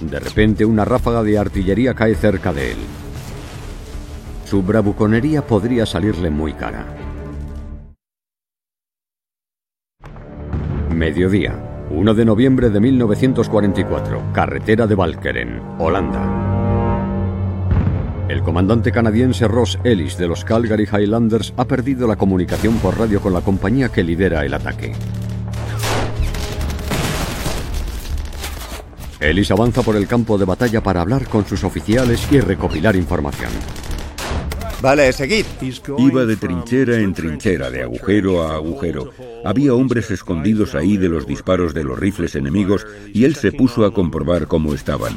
De 0.00 0.20
repente 0.20 0.64
una 0.64 0.84
ráfaga 0.84 1.22
de 1.22 1.38
artillería 1.38 1.94
cae 1.94 2.14
cerca 2.14 2.52
de 2.52 2.72
él. 2.72 2.78
Su 4.44 4.62
bravuconería 4.62 5.46
podría 5.46 5.86
salirle 5.86 6.28
muy 6.28 6.52
cara. 6.52 6.84
Mediodía. 10.90 11.68
1 11.90 12.14
de 12.14 12.24
noviembre 12.24 12.70
de 12.70 12.80
1944, 12.80 14.32
carretera 14.32 14.86
de 14.86 14.94
Valkeren, 14.94 15.60
Holanda. 15.78 16.52
El 18.28 18.42
comandante 18.42 18.92
canadiense 18.92 19.46
Ross 19.46 19.78
Ellis 19.84 20.16
de 20.16 20.26
los 20.28 20.44
Calgary 20.44 20.88
Highlanders 20.90 21.52
ha 21.56 21.66
perdido 21.66 22.06
la 22.06 22.16
comunicación 22.16 22.76
por 22.76 22.98
radio 22.98 23.20
con 23.20 23.34
la 23.34 23.42
compañía 23.42 23.90
que 23.90 24.04
lidera 24.04 24.44
el 24.44 24.54
ataque. 24.54 24.92
Ellis 29.22 29.52
avanza 29.52 29.82
por 29.82 29.94
el 29.94 30.08
campo 30.08 30.36
de 30.36 30.44
batalla 30.44 30.82
para 30.82 31.00
hablar 31.00 31.28
con 31.28 31.46
sus 31.46 31.62
oficiales 31.62 32.26
y 32.30 32.40
recopilar 32.40 32.96
información. 32.96 33.52
Vale, 34.80 35.12
seguid. 35.12 35.46
Iba 35.96 36.24
de 36.24 36.36
trinchera 36.36 36.96
en 36.96 37.14
trinchera, 37.14 37.70
de 37.70 37.82
agujero 37.82 38.42
a 38.42 38.56
agujero. 38.56 39.12
Había 39.44 39.74
hombres 39.74 40.10
escondidos 40.10 40.74
ahí 40.74 40.96
de 40.96 41.08
los 41.08 41.24
disparos 41.24 41.72
de 41.72 41.84
los 41.84 41.96
rifles 41.96 42.34
enemigos 42.34 42.84
y 43.14 43.24
él 43.24 43.36
se 43.36 43.52
puso 43.52 43.84
a 43.84 43.94
comprobar 43.94 44.48
cómo 44.48 44.74
estaban. 44.74 45.16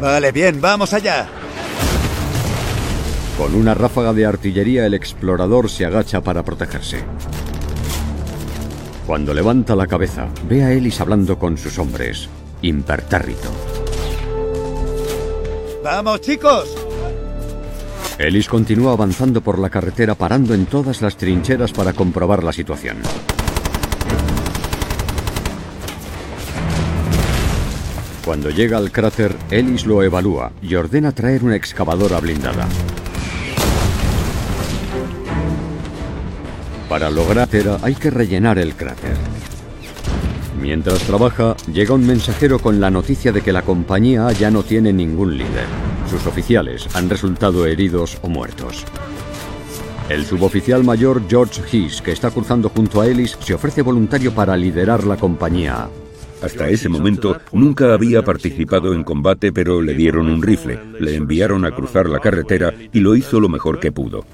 Vale, 0.00 0.32
bien, 0.32 0.62
vamos 0.62 0.94
allá. 0.94 1.28
Con 3.36 3.54
una 3.54 3.74
ráfaga 3.74 4.14
de 4.14 4.24
artillería 4.24 4.86
el 4.86 4.94
explorador 4.94 5.68
se 5.68 5.84
agacha 5.84 6.22
para 6.22 6.42
protegerse. 6.42 7.04
Cuando 9.06 9.34
levanta 9.34 9.74
la 9.74 9.86
cabeza, 9.86 10.28
ve 10.48 10.62
a 10.62 10.72
Ellis 10.72 11.00
hablando 11.00 11.38
con 11.38 11.58
sus 11.58 11.78
hombres, 11.78 12.28
impertérrito. 12.62 13.50
¡Vamos, 15.82 16.20
chicos! 16.20 16.76
Ellis 18.18 18.48
continúa 18.48 18.92
avanzando 18.92 19.40
por 19.40 19.58
la 19.58 19.70
carretera 19.70 20.14
parando 20.14 20.54
en 20.54 20.66
todas 20.66 21.02
las 21.02 21.16
trincheras 21.16 21.72
para 21.72 21.92
comprobar 21.92 22.44
la 22.44 22.52
situación. 22.52 22.98
Cuando 28.24 28.50
llega 28.50 28.78
al 28.78 28.92
cráter, 28.92 29.34
Ellis 29.50 29.84
lo 29.84 30.00
evalúa 30.04 30.52
y 30.62 30.76
ordena 30.76 31.10
traer 31.10 31.42
una 31.42 31.56
excavadora 31.56 32.20
blindada. 32.20 32.68
Para 36.92 37.10
lograr 37.10 37.48
hay 37.80 37.94
que 37.94 38.10
rellenar 38.10 38.58
el 38.58 38.74
cráter. 38.74 39.16
Mientras 40.60 40.98
trabaja, 41.04 41.56
llega 41.72 41.94
un 41.94 42.06
mensajero 42.06 42.58
con 42.58 42.82
la 42.82 42.90
noticia 42.90 43.32
de 43.32 43.40
que 43.40 43.50
la 43.50 43.62
compañía 43.62 44.30
ya 44.32 44.50
no 44.50 44.62
tiene 44.62 44.92
ningún 44.92 45.38
líder. 45.38 45.64
Sus 46.10 46.26
oficiales 46.26 46.94
han 46.94 47.08
resultado 47.08 47.64
heridos 47.64 48.18
o 48.20 48.28
muertos. 48.28 48.84
El 50.10 50.26
suboficial 50.26 50.84
mayor 50.84 51.22
George 51.30 51.62
Hees, 51.72 52.02
que 52.02 52.12
está 52.12 52.30
cruzando 52.30 52.68
junto 52.68 53.00
a 53.00 53.06
Ellis, 53.06 53.38
se 53.40 53.54
ofrece 53.54 53.80
voluntario 53.80 54.34
para 54.34 54.54
liderar 54.54 55.04
la 55.04 55.16
compañía. 55.16 55.88
Hasta 56.42 56.68
ese 56.68 56.90
momento 56.90 57.38
nunca 57.52 57.94
había 57.94 58.22
participado 58.22 58.92
en 58.92 59.02
combate, 59.02 59.50
pero 59.50 59.80
le 59.80 59.94
dieron 59.94 60.28
un 60.28 60.42
rifle, 60.42 60.78
le 61.00 61.16
enviaron 61.16 61.64
a 61.64 61.74
cruzar 61.74 62.10
la 62.10 62.18
carretera 62.18 62.74
y 62.92 63.00
lo 63.00 63.16
hizo 63.16 63.40
lo 63.40 63.48
mejor 63.48 63.80
que 63.80 63.92
pudo. 63.92 64.26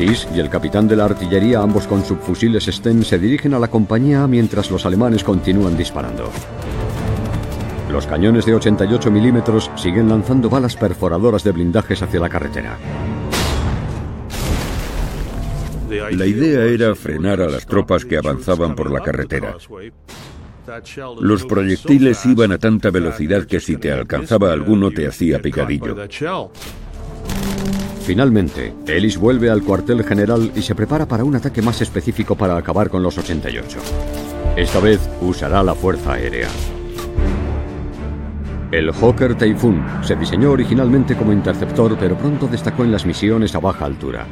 Y 0.00 0.40
el 0.40 0.48
capitán 0.48 0.88
de 0.88 0.96
la 0.96 1.04
artillería, 1.04 1.60
ambos 1.60 1.86
con 1.86 2.02
subfusiles 2.02 2.64
Sten, 2.64 3.04
se 3.04 3.18
dirigen 3.18 3.52
a 3.52 3.58
la 3.58 3.68
compañía 3.68 4.26
mientras 4.26 4.70
los 4.70 4.86
alemanes 4.86 5.22
continúan 5.22 5.76
disparando. 5.76 6.30
Los 7.90 8.06
cañones 8.06 8.46
de 8.46 8.54
88 8.54 9.10
milímetros 9.10 9.70
siguen 9.76 10.08
lanzando 10.08 10.48
balas 10.48 10.74
perforadoras 10.74 11.44
de 11.44 11.52
blindajes 11.52 12.00
hacia 12.00 12.18
la 12.18 12.30
carretera. 12.30 12.78
La 15.90 16.24
idea 16.24 16.64
era 16.64 16.94
frenar 16.94 17.42
a 17.42 17.48
las 17.48 17.66
tropas 17.66 18.06
que 18.06 18.16
avanzaban 18.16 18.74
por 18.74 18.90
la 18.90 19.00
carretera. 19.00 19.56
Los 21.20 21.44
proyectiles 21.44 22.24
iban 22.24 22.52
a 22.52 22.58
tanta 22.58 22.90
velocidad 22.90 23.44
que 23.44 23.60
si 23.60 23.76
te 23.76 23.92
alcanzaba 23.92 24.50
alguno 24.50 24.90
te 24.92 25.06
hacía 25.06 25.42
picadillo. 25.42 25.94
Finalmente, 28.10 28.74
Ellis 28.88 29.16
vuelve 29.16 29.50
al 29.50 29.62
cuartel 29.62 30.02
general 30.02 30.50
y 30.56 30.62
se 30.62 30.74
prepara 30.74 31.06
para 31.06 31.22
un 31.22 31.36
ataque 31.36 31.62
más 31.62 31.80
específico 31.80 32.34
para 32.34 32.56
acabar 32.56 32.90
con 32.90 33.04
los 33.04 33.16
88. 33.16 33.78
Esta 34.56 34.80
vez 34.80 34.98
usará 35.20 35.62
la 35.62 35.76
fuerza 35.76 36.14
aérea. 36.14 36.48
El 38.72 38.92
Hawker 38.92 39.36
Typhoon 39.36 39.84
se 40.02 40.16
diseñó 40.16 40.50
originalmente 40.50 41.14
como 41.14 41.32
interceptor, 41.32 41.96
pero 42.00 42.18
pronto 42.18 42.48
destacó 42.48 42.82
en 42.82 42.90
las 42.90 43.06
misiones 43.06 43.54
a 43.54 43.60
baja 43.60 43.84
altura. 43.84 44.26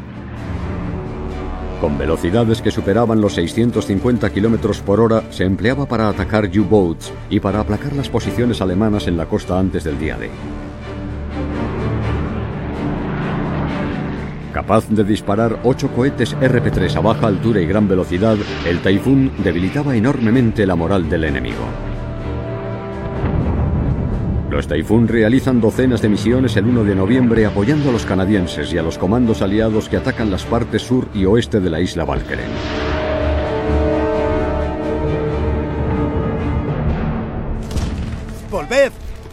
Con 1.80 1.96
velocidades 1.96 2.60
que 2.60 2.72
superaban 2.72 3.20
los 3.20 3.34
650 3.34 4.30
km 4.30 4.80
por 4.80 4.98
hora, 4.98 5.22
se 5.30 5.44
empleaba 5.44 5.86
para 5.86 6.08
atacar 6.08 6.46
U-boats 6.46 7.12
y 7.30 7.38
para 7.38 7.60
aplacar 7.60 7.92
las 7.92 8.08
posiciones 8.08 8.60
alemanas 8.60 9.06
en 9.06 9.16
la 9.16 9.26
costa 9.26 9.56
antes 9.56 9.84
del 9.84 10.00
día 10.00 10.16
D. 10.16 10.30
Capaz 14.58 14.88
de 14.88 15.04
disparar 15.04 15.60
ocho 15.62 15.86
cohetes 15.94 16.36
RP-3 16.36 16.96
a 16.96 17.00
baja 17.00 17.28
altura 17.28 17.60
y 17.60 17.66
gran 17.66 17.86
velocidad, 17.86 18.36
el 18.66 18.80
Typhoon 18.80 19.30
debilitaba 19.44 19.94
enormemente 19.94 20.66
la 20.66 20.74
moral 20.74 21.08
del 21.08 21.22
enemigo. 21.22 21.64
Los 24.50 24.66
Typhoon 24.66 25.06
realizan 25.06 25.60
docenas 25.60 26.02
de 26.02 26.08
misiones 26.08 26.56
el 26.56 26.64
1 26.64 26.82
de 26.82 26.96
noviembre 26.96 27.46
apoyando 27.46 27.90
a 27.90 27.92
los 27.92 28.04
canadienses 28.04 28.72
y 28.72 28.78
a 28.78 28.82
los 28.82 28.98
comandos 28.98 29.42
aliados 29.42 29.88
que 29.88 29.96
atacan 29.96 30.28
las 30.28 30.42
partes 30.42 30.82
sur 30.82 31.06
y 31.14 31.24
oeste 31.24 31.60
de 31.60 31.70
la 31.70 31.80
isla 31.80 32.04
Valkeren. 32.04 32.50
¡Volved! 38.50 38.90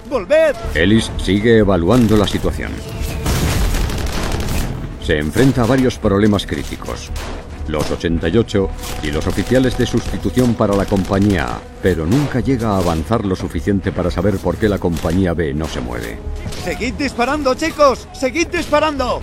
¡Volved! 0.07 0.55
Ellis 0.75 1.11
sigue 1.17 1.57
evaluando 1.57 2.15
la 2.15 2.27
situación. 2.27 2.69
Se 5.05 5.19
enfrenta 5.19 5.61
a 5.61 5.65
varios 5.67 5.99
problemas 5.99 6.47
críticos. 6.47 7.11
Los 7.67 7.91
88 7.91 8.69
y 9.03 9.11
los 9.11 9.27
oficiales 9.27 9.77
de 9.77 9.85
sustitución 9.85 10.55
para 10.55 10.75
la 10.75 10.85
compañía 10.85 11.45
A, 11.45 11.61
pero 11.83 12.07
nunca 12.07 12.39
llega 12.39 12.69
a 12.69 12.79
avanzar 12.79 13.23
lo 13.23 13.35
suficiente 13.35 13.91
para 13.91 14.09
saber 14.09 14.37
por 14.37 14.57
qué 14.57 14.67
la 14.67 14.79
compañía 14.79 15.35
B 15.35 15.53
no 15.53 15.67
se 15.67 15.79
mueve. 15.79 16.17
¡Seguid 16.63 16.95
disparando, 16.95 17.53
chicos! 17.53 18.07
¡Seguid 18.13 18.47
disparando! 18.47 19.21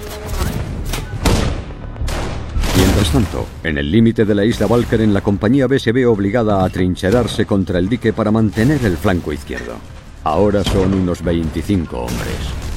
Mientras 2.76 3.11
tanto, 3.11 3.48
en 3.64 3.76
el 3.76 3.90
límite 3.90 4.24
de 4.24 4.36
la 4.36 4.44
isla 4.44 4.68
Valkeren, 4.68 5.12
la 5.12 5.20
compañía 5.20 5.66
B 5.66 5.80
se 5.80 5.90
ve 5.90 6.06
obligada 6.06 6.64
a 6.64 6.70
trincherarse 6.70 7.44
contra 7.44 7.80
el 7.80 7.88
dique 7.88 8.12
para 8.12 8.30
mantener 8.30 8.84
el 8.84 8.96
flanco 8.96 9.32
izquierdo. 9.32 9.74
Ahora 10.22 10.62
son 10.62 10.94
unos 10.94 11.24
25 11.24 11.98
hombres. 11.98 12.71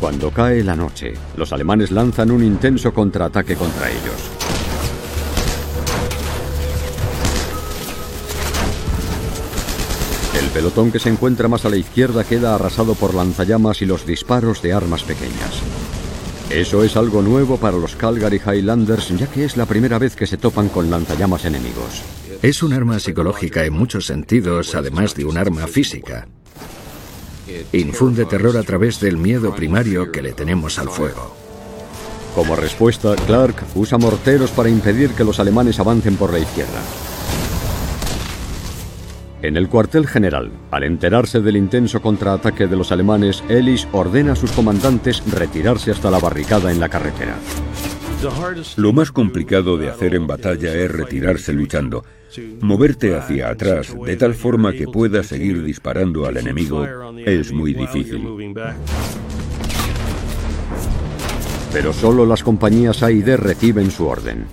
Cuando 0.00 0.30
cae 0.30 0.62
la 0.62 0.76
noche, 0.76 1.14
los 1.36 1.52
alemanes 1.52 1.90
lanzan 1.90 2.30
un 2.30 2.44
intenso 2.44 2.94
contraataque 2.94 3.56
contra 3.56 3.90
ellos. 3.90 4.30
El 10.40 10.46
pelotón 10.50 10.92
que 10.92 11.00
se 11.00 11.08
encuentra 11.08 11.48
más 11.48 11.64
a 11.64 11.68
la 11.68 11.76
izquierda 11.76 12.22
queda 12.22 12.54
arrasado 12.54 12.94
por 12.94 13.12
lanzallamas 13.12 13.82
y 13.82 13.86
los 13.86 14.06
disparos 14.06 14.62
de 14.62 14.72
armas 14.72 15.02
pequeñas. 15.02 15.62
Eso 16.48 16.84
es 16.84 16.96
algo 16.96 17.20
nuevo 17.20 17.56
para 17.56 17.76
los 17.76 17.96
Calgary 17.96 18.40
Highlanders 18.44 19.08
ya 19.18 19.26
que 19.26 19.44
es 19.44 19.56
la 19.56 19.66
primera 19.66 19.98
vez 19.98 20.14
que 20.14 20.26
se 20.28 20.38
topan 20.38 20.68
con 20.68 20.90
lanzallamas 20.90 21.44
enemigos. 21.44 22.02
Es 22.40 22.62
un 22.62 22.72
arma 22.72 23.00
psicológica 23.00 23.64
en 23.64 23.72
muchos 23.72 24.06
sentidos, 24.06 24.76
además 24.76 25.16
de 25.16 25.24
un 25.24 25.36
arma 25.36 25.66
física. 25.66 26.28
Infunde 27.72 28.24
terror 28.24 28.56
a 28.56 28.62
través 28.62 29.00
del 29.00 29.16
miedo 29.16 29.54
primario 29.54 30.10
que 30.12 30.22
le 30.22 30.32
tenemos 30.32 30.78
al 30.78 30.88
fuego. 30.88 31.34
Como 32.34 32.56
respuesta, 32.56 33.16
Clark 33.26 33.64
usa 33.74 33.98
morteros 33.98 34.50
para 34.50 34.68
impedir 34.68 35.10
que 35.10 35.24
los 35.24 35.40
alemanes 35.40 35.80
avancen 35.80 36.16
por 36.16 36.32
la 36.32 36.38
izquierda. 36.38 36.80
En 39.40 39.56
el 39.56 39.68
cuartel 39.68 40.06
general, 40.06 40.50
al 40.70 40.82
enterarse 40.82 41.40
del 41.40 41.56
intenso 41.56 42.02
contraataque 42.02 42.66
de 42.66 42.76
los 42.76 42.90
alemanes, 42.90 43.44
Ellis 43.48 43.86
ordena 43.92 44.32
a 44.32 44.36
sus 44.36 44.50
comandantes 44.50 45.22
retirarse 45.30 45.92
hasta 45.92 46.10
la 46.10 46.18
barricada 46.18 46.72
en 46.72 46.80
la 46.80 46.88
carretera. 46.88 47.36
Lo 48.76 48.92
más 48.92 49.12
complicado 49.12 49.76
de 49.76 49.90
hacer 49.90 50.16
en 50.16 50.26
batalla 50.26 50.74
es 50.74 50.90
retirarse 50.90 51.52
luchando. 51.52 52.04
Moverte 52.60 53.16
hacia 53.16 53.48
atrás 53.48 53.94
de 54.04 54.16
tal 54.16 54.34
forma 54.34 54.72
que 54.72 54.86
puedas 54.86 55.26
seguir 55.26 55.62
disparando 55.62 56.26
al 56.26 56.36
enemigo 56.36 56.86
es 57.24 57.52
muy 57.52 57.74
difícil. 57.74 58.54
Pero 61.72 61.92
solo 61.92 62.26
las 62.26 62.42
compañías 62.42 63.02
A 63.02 63.10
y 63.10 63.22
D 63.22 63.36
reciben 63.36 63.90
su 63.90 64.06
orden. 64.06 64.46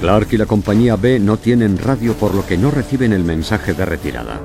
Clark 0.00 0.28
y 0.32 0.36
la 0.36 0.46
compañía 0.46 0.96
B 0.96 1.20
no 1.20 1.36
tienen 1.36 1.78
radio 1.78 2.14
por 2.14 2.34
lo 2.34 2.44
que 2.44 2.58
no 2.58 2.70
reciben 2.70 3.12
el 3.12 3.24
mensaje 3.24 3.72
de 3.72 3.84
retirada. 3.84 4.40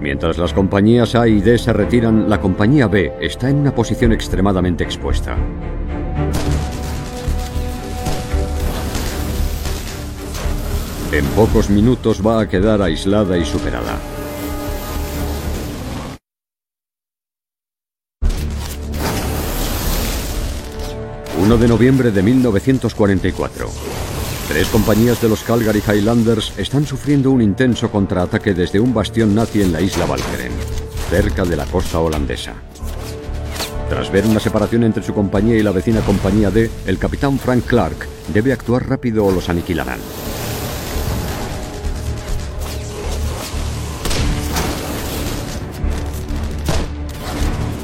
Mientras 0.00 0.38
las 0.38 0.52
compañías 0.52 1.14
A 1.14 1.26
y 1.26 1.40
D 1.40 1.56
se 1.56 1.72
retiran, 1.72 2.28
la 2.28 2.40
compañía 2.40 2.86
B 2.86 3.14
está 3.20 3.48
en 3.48 3.56
una 3.56 3.74
posición 3.74 4.12
extremadamente 4.12 4.84
expuesta. 4.84 5.36
En 11.12 11.24
pocos 11.36 11.70
minutos 11.70 12.20
va 12.26 12.40
a 12.40 12.48
quedar 12.48 12.82
aislada 12.82 13.38
y 13.38 13.44
superada. 13.44 13.96
1 21.40 21.58
de 21.58 21.68
noviembre 21.68 22.10
de 22.10 22.22
1944. 22.24 23.68
Tres 24.48 24.66
compañías 24.68 25.22
de 25.22 25.28
los 25.28 25.44
Calgary 25.44 25.80
Highlanders 25.86 26.52
están 26.58 26.84
sufriendo 26.84 27.30
un 27.30 27.40
intenso 27.40 27.88
contraataque 27.88 28.52
desde 28.52 28.80
un 28.80 28.92
bastión 28.92 29.32
nazi 29.32 29.62
en 29.62 29.72
la 29.72 29.80
isla 29.80 30.06
Walcheren, 30.06 30.52
cerca 31.08 31.44
de 31.44 31.56
la 31.56 31.66
costa 31.66 32.00
holandesa. 32.00 32.54
Tras 33.88 34.10
ver 34.10 34.26
una 34.26 34.40
separación 34.40 34.82
entre 34.82 35.04
su 35.04 35.14
compañía 35.14 35.56
y 35.56 35.62
la 35.62 35.70
vecina 35.70 36.00
compañía 36.00 36.50
D, 36.50 36.68
el 36.86 36.98
capitán 36.98 37.38
Frank 37.38 37.64
Clark 37.64 38.08
debe 38.34 38.52
actuar 38.52 38.88
rápido 38.88 39.24
o 39.24 39.30
los 39.30 39.48
aniquilarán. 39.48 40.00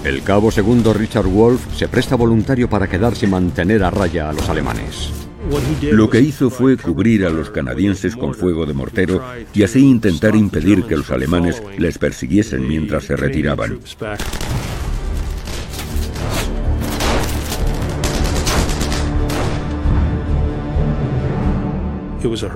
El 0.05 0.24
cabo 0.24 0.50
segundo 0.50 0.92
Richard 0.92 1.28
Wolf 1.28 1.76
se 1.76 1.86
presta 1.86 2.16
voluntario 2.16 2.68
para 2.68 2.88
quedarse 2.88 3.26
y 3.26 3.28
mantener 3.28 3.84
a 3.84 3.90
raya 3.90 4.30
a 4.30 4.32
los 4.32 4.48
alemanes. 4.48 5.12
Lo 5.92 6.11
que 6.11 6.20
hizo 6.20 6.50
fue 6.50 6.76
cubrir 6.76 7.24
a 7.24 7.30
los 7.30 7.50
canadienses 7.50 8.16
con 8.16 8.34
fuego 8.34 8.66
de 8.66 8.74
mortero 8.74 9.22
y 9.55 9.62
así 9.62 9.78
intentar 9.78 10.34
impedir 10.34 10.84
que 10.84 10.96
los 10.96 11.11
alemanes 11.11 11.62
les 11.78 11.98
persiguiesen 11.98 12.66
mientras 12.66 13.05
se 13.05 13.16
retiraban. 13.16 13.78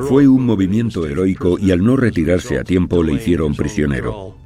Fue 0.08 0.26
un 0.26 0.46
movimiento 0.46 1.06
heroico 1.06 1.58
y 1.60 1.70
al 1.70 1.84
no 1.84 1.96
retirarse 1.96 2.58
a 2.58 2.64
tiempo 2.64 3.04
le 3.04 3.14
hicieron 3.14 3.54
prisionero. 3.54 4.45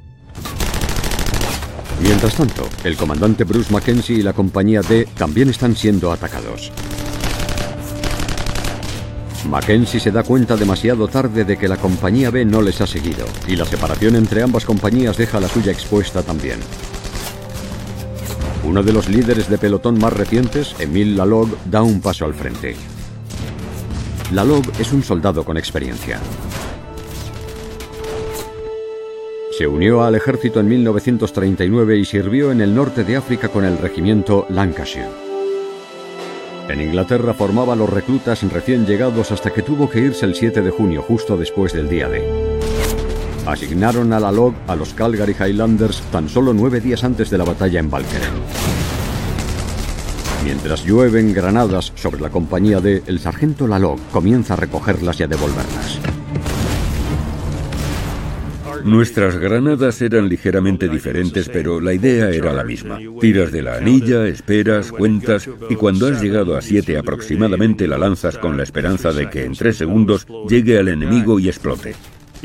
Mientras 2.01 2.35
tanto, 2.35 2.67
el 2.83 2.97
comandante 2.97 3.43
Bruce 3.43 3.71
Mackenzie 3.71 4.17
y 4.17 4.21
la 4.21 4.33
compañía 4.33 4.81
D 4.81 5.07
también 5.17 5.49
están 5.49 5.75
siendo 5.75 6.11
atacados. 6.11 6.71
Mackenzie 9.47 9.99
se 9.99 10.11
da 10.11 10.23
cuenta 10.23 10.55
demasiado 10.55 11.07
tarde 11.07 11.45
de 11.45 11.57
que 11.57 11.67
la 11.67 11.77
compañía 11.77 12.29
B 12.29 12.45
no 12.45 12.61
les 12.61 12.81
ha 12.81 12.87
seguido, 12.87 13.25
y 13.47 13.55
la 13.55 13.65
separación 13.65 14.15
entre 14.15 14.43
ambas 14.43 14.65
compañías 14.65 15.17
deja 15.17 15.39
la 15.39 15.47
suya 15.47 15.71
expuesta 15.71 16.23
también. 16.23 16.59
Uno 18.63 18.83
de 18.83 18.93
los 18.93 19.09
líderes 19.09 19.49
de 19.49 19.57
pelotón 19.57 19.99
más 19.99 20.13
recientes, 20.13 20.75
Emile 20.79 21.15
Lalog, 21.15 21.49
da 21.65 21.81
un 21.81 22.01
paso 22.01 22.25
al 22.25 22.33
frente. 22.33 22.75
Lalog 24.31 24.63
es 24.79 24.93
un 24.93 25.03
soldado 25.03 25.43
con 25.43 25.57
experiencia. 25.57 26.19
Se 29.61 29.67
unió 29.67 30.01
al 30.01 30.15
ejército 30.15 30.59
en 30.59 30.69
1939 30.69 31.99
y 31.99 32.03
sirvió 32.03 32.51
en 32.51 32.61
el 32.61 32.73
norte 32.73 33.03
de 33.03 33.15
África 33.15 33.47
con 33.49 33.63
el 33.63 33.77
regimiento 33.77 34.47
Lancashire. 34.49 35.11
En 36.67 36.81
Inglaterra 36.81 37.35
formaba 37.35 37.75
los 37.75 37.87
reclutas 37.87 38.41
recién 38.51 38.87
llegados 38.87 39.31
hasta 39.31 39.51
que 39.51 39.61
tuvo 39.61 39.87
que 39.87 39.99
irse 39.99 40.25
el 40.25 40.33
7 40.33 40.63
de 40.63 40.71
junio, 40.71 41.03
justo 41.03 41.37
después 41.37 41.73
del 41.73 41.89
día 41.89 42.09
D. 42.09 42.27
Asignaron 43.45 44.11
a 44.13 44.19
la 44.19 44.31
LOG 44.31 44.55
a 44.65 44.75
los 44.75 44.95
Calgary 44.95 45.35
Highlanders 45.39 46.01
tan 46.11 46.27
solo 46.27 46.55
nueve 46.55 46.81
días 46.81 47.03
antes 47.03 47.29
de 47.29 47.37
la 47.37 47.43
batalla 47.43 47.81
en 47.81 47.91
Valkeren. 47.91 48.33
Mientras 50.43 50.83
llueven 50.83 51.35
granadas 51.35 51.93
sobre 51.93 52.19
la 52.19 52.31
compañía 52.31 52.79
D, 52.79 53.03
el 53.05 53.19
sargento 53.19 53.67
Lalog 53.67 53.99
comienza 54.11 54.55
a 54.55 54.57
recogerlas 54.57 55.19
y 55.19 55.23
a 55.23 55.27
devolverlas. 55.27 55.99
Nuestras 58.83 59.37
granadas 59.37 60.01
eran 60.01 60.29
ligeramente 60.29 60.87
diferentes, 60.87 61.49
pero 61.49 61.79
la 61.79 61.93
idea 61.93 62.29
era 62.29 62.53
la 62.53 62.63
misma. 62.63 62.99
Tiras 63.19 63.51
de 63.51 63.61
la 63.61 63.75
anilla, 63.75 64.27
esperas, 64.27 64.91
cuentas 64.91 65.49
y 65.69 65.75
cuando 65.75 66.07
has 66.07 66.21
llegado 66.21 66.55
a 66.55 66.61
siete 66.61 66.97
aproximadamente 66.97 67.87
la 67.87 67.97
lanzas 67.97 68.37
con 68.37 68.57
la 68.57 68.63
esperanza 68.63 69.11
de 69.11 69.29
que 69.29 69.45
en 69.45 69.53
tres 69.53 69.77
segundos 69.77 70.27
llegue 70.47 70.77
al 70.77 70.87
enemigo 70.87 71.39
y 71.39 71.47
explote. 71.47 71.95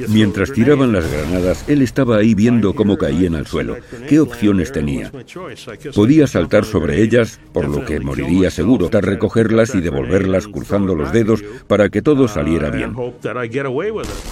Mientras 0.08 0.52
tiraban 0.52 0.92
las 0.92 1.10
granadas, 1.10 1.64
él 1.68 1.82
estaba 1.82 2.18
ahí 2.18 2.34
viendo 2.34 2.74
cómo 2.74 2.96
caían 2.96 3.34
al 3.34 3.46
suelo. 3.46 3.76
¿Qué 4.08 4.20
opciones 4.20 4.72
tenía? 4.72 5.10
Podía 5.94 6.26
saltar 6.26 6.64
sobre 6.64 7.02
ellas, 7.02 7.40
por 7.52 7.68
lo 7.68 7.84
que 7.84 8.00
moriría 8.00 8.50
seguro, 8.50 8.88
tras 8.88 9.04
recogerlas 9.04 9.74
y 9.74 9.80
devolverlas 9.80 10.46
cruzando 10.48 10.94
los 10.94 11.12
dedos 11.12 11.42
para 11.66 11.88
que 11.88 12.02
todo 12.02 12.28
saliera 12.28 12.70
bien. 12.70 12.94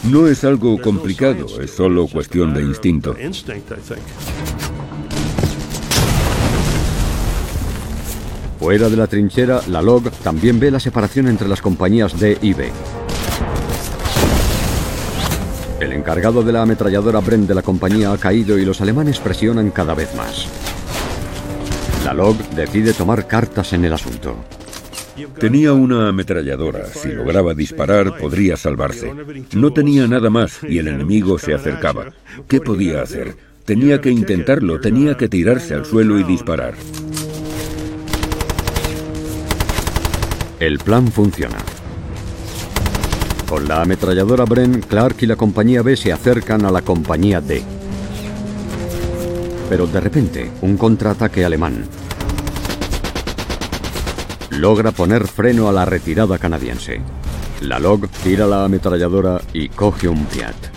No 0.05 0.29
es 0.29 0.45
algo 0.45 0.81
complicado, 0.81 1.47
es 1.61 1.71
solo 1.71 2.07
cuestión 2.07 2.55
de 2.55 2.63
instinto. 2.63 3.15
Fuera 8.59 8.89
de 8.89 8.97
la 8.97 9.07
trinchera, 9.07 9.61
la 9.69 9.83
LOG 9.83 10.11
también 10.23 10.59
ve 10.59 10.71
la 10.71 10.81
separación 10.81 11.29
entre 11.29 11.49
las 11.49 11.61
compañías 11.61 12.19
D 12.19 12.39
y 12.41 12.55
B. 12.55 12.71
El 15.81 15.93
encargado 15.93 16.43
de 16.43 16.53
la 16.53 16.63
ametralladora 16.63 17.21
Bren 17.21 17.47
de 17.47 17.55
la 17.55 17.63
compañía 17.63 18.13
ha 18.13 18.19
caído 18.19 18.59
y 18.59 18.65
los 18.65 18.81
alemanes 18.81 19.19
presionan 19.19 19.71
cada 19.71 19.95
vez 19.95 20.15
más. 20.15 20.47
La 22.05 22.15
LOG 22.15 22.37
decide 22.51 22.93
tomar 22.93 23.27
cartas 23.27 23.73
en 23.73 23.85
el 23.85 23.93
asunto. 23.93 24.37
Tenía 25.39 25.73
una 25.73 26.09
ametralladora. 26.09 26.87
Si 26.87 27.09
lograba 27.09 27.55
disparar, 27.55 28.17
podría 28.19 28.57
salvarse. 28.57 29.13
No 29.55 29.73
tenía 29.73 30.07
nada 30.07 30.31
más 30.31 30.61
y 30.63 30.79
el 30.79 30.89
enemigo 30.89 31.39
se 31.39 31.55
acercaba. 31.55 32.13
¿Qué 32.49 32.61
podía 32.61 33.03
hacer? 33.03 33.37
Tenía 33.65 34.01
que 34.01 34.11
intentarlo, 34.11 34.81
tenía 34.81 35.17
que 35.17 35.29
tirarse 35.29 35.75
al 35.75 35.87
suelo 35.87 36.19
y 36.19 36.25
disparar. 36.25 36.75
El 40.61 40.79
plan 40.79 41.11
funciona. 41.11 41.59
Con 43.55 43.69
la 43.69 43.83
ametralladora 43.83 44.45
Bren, 44.47 44.81
Clark 44.81 45.19
y 45.21 45.27
la 45.27 45.37
compañía 45.37 45.81
B 45.83 45.97
se 45.97 46.13
acercan 46.13 46.65
a 46.65 46.73
la 46.73 46.83
compañía 46.83 47.41
D. 47.41 47.63
Pero 49.69 49.87
de 49.87 50.01
repente, 50.01 50.51
un 50.63 50.77
contraataque 50.77 51.45
alemán 51.45 51.85
logra 54.51 54.91
poner 54.91 55.29
freno 55.29 55.69
a 55.69 55.73
la 55.73 55.85
retirada 55.85 56.37
canadiense. 56.37 57.01
La 57.61 57.79
LOG 57.79 58.09
tira 58.25 58.45
la 58.45 58.65
ametralladora 58.65 59.41
y 59.53 59.69
coge 59.69 60.09
un 60.09 60.25
Piat. 60.25 60.74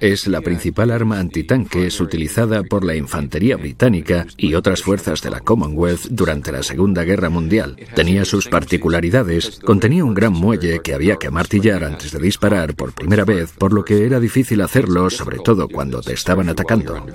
Es 0.00 0.26
la 0.26 0.40
principal 0.40 0.90
arma 0.90 1.18
antitanques 1.18 2.00
utilizada 2.00 2.62
por 2.62 2.84
la 2.84 2.96
infantería 2.96 3.56
británica 3.56 4.26
y 4.36 4.54
otras 4.54 4.82
fuerzas 4.82 5.20
de 5.20 5.30
la 5.30 5.40
Commonwealth 5.40 6.06
durante 6.10 6.52
la 6.52 6.62
Segunda 6.62 7.04
Guerra 7.04 7.28
Mundial. 7.28 7.76
Tenía 7.94 8.24
sus 8.24 8.48
particularidades, 8.48 9.60
contenía 9.60 10.04
un 10.04 10.14
gran 10.14 10.32
muelle 10.32 10.80
que 10.82 10.94
había 10.94 11.16
que 11.16 11.26
amartillar 11.26 11.84
antes 11.84 12.12
de 12.12 12.18
disparar 12.18 12.74
por 12.74 12.92
primera 12.92 13.24
vez, 13.24 13.52
por 13.52 13.72
lo 13.72 13.84
que 13.84 14.06
era 14.06 14.18
difícil 14.20 14.62
hacerlo, 14.62 15.10
sobre 15.10 15.38
todo 15.38 15.68
cuando 15.68 16.00
te 16.00 16.14
estaban 16.14 16.48
atacando. 16.48 17.06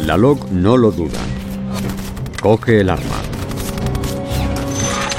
La 0.00 0.16
log 0.16 0.50
no 0.50 0.76
lo 0.76 0.90
duda. 0.90 1.20
Coge 2.42 2.80
el 2.80 2.90
arma. 2.90 3.22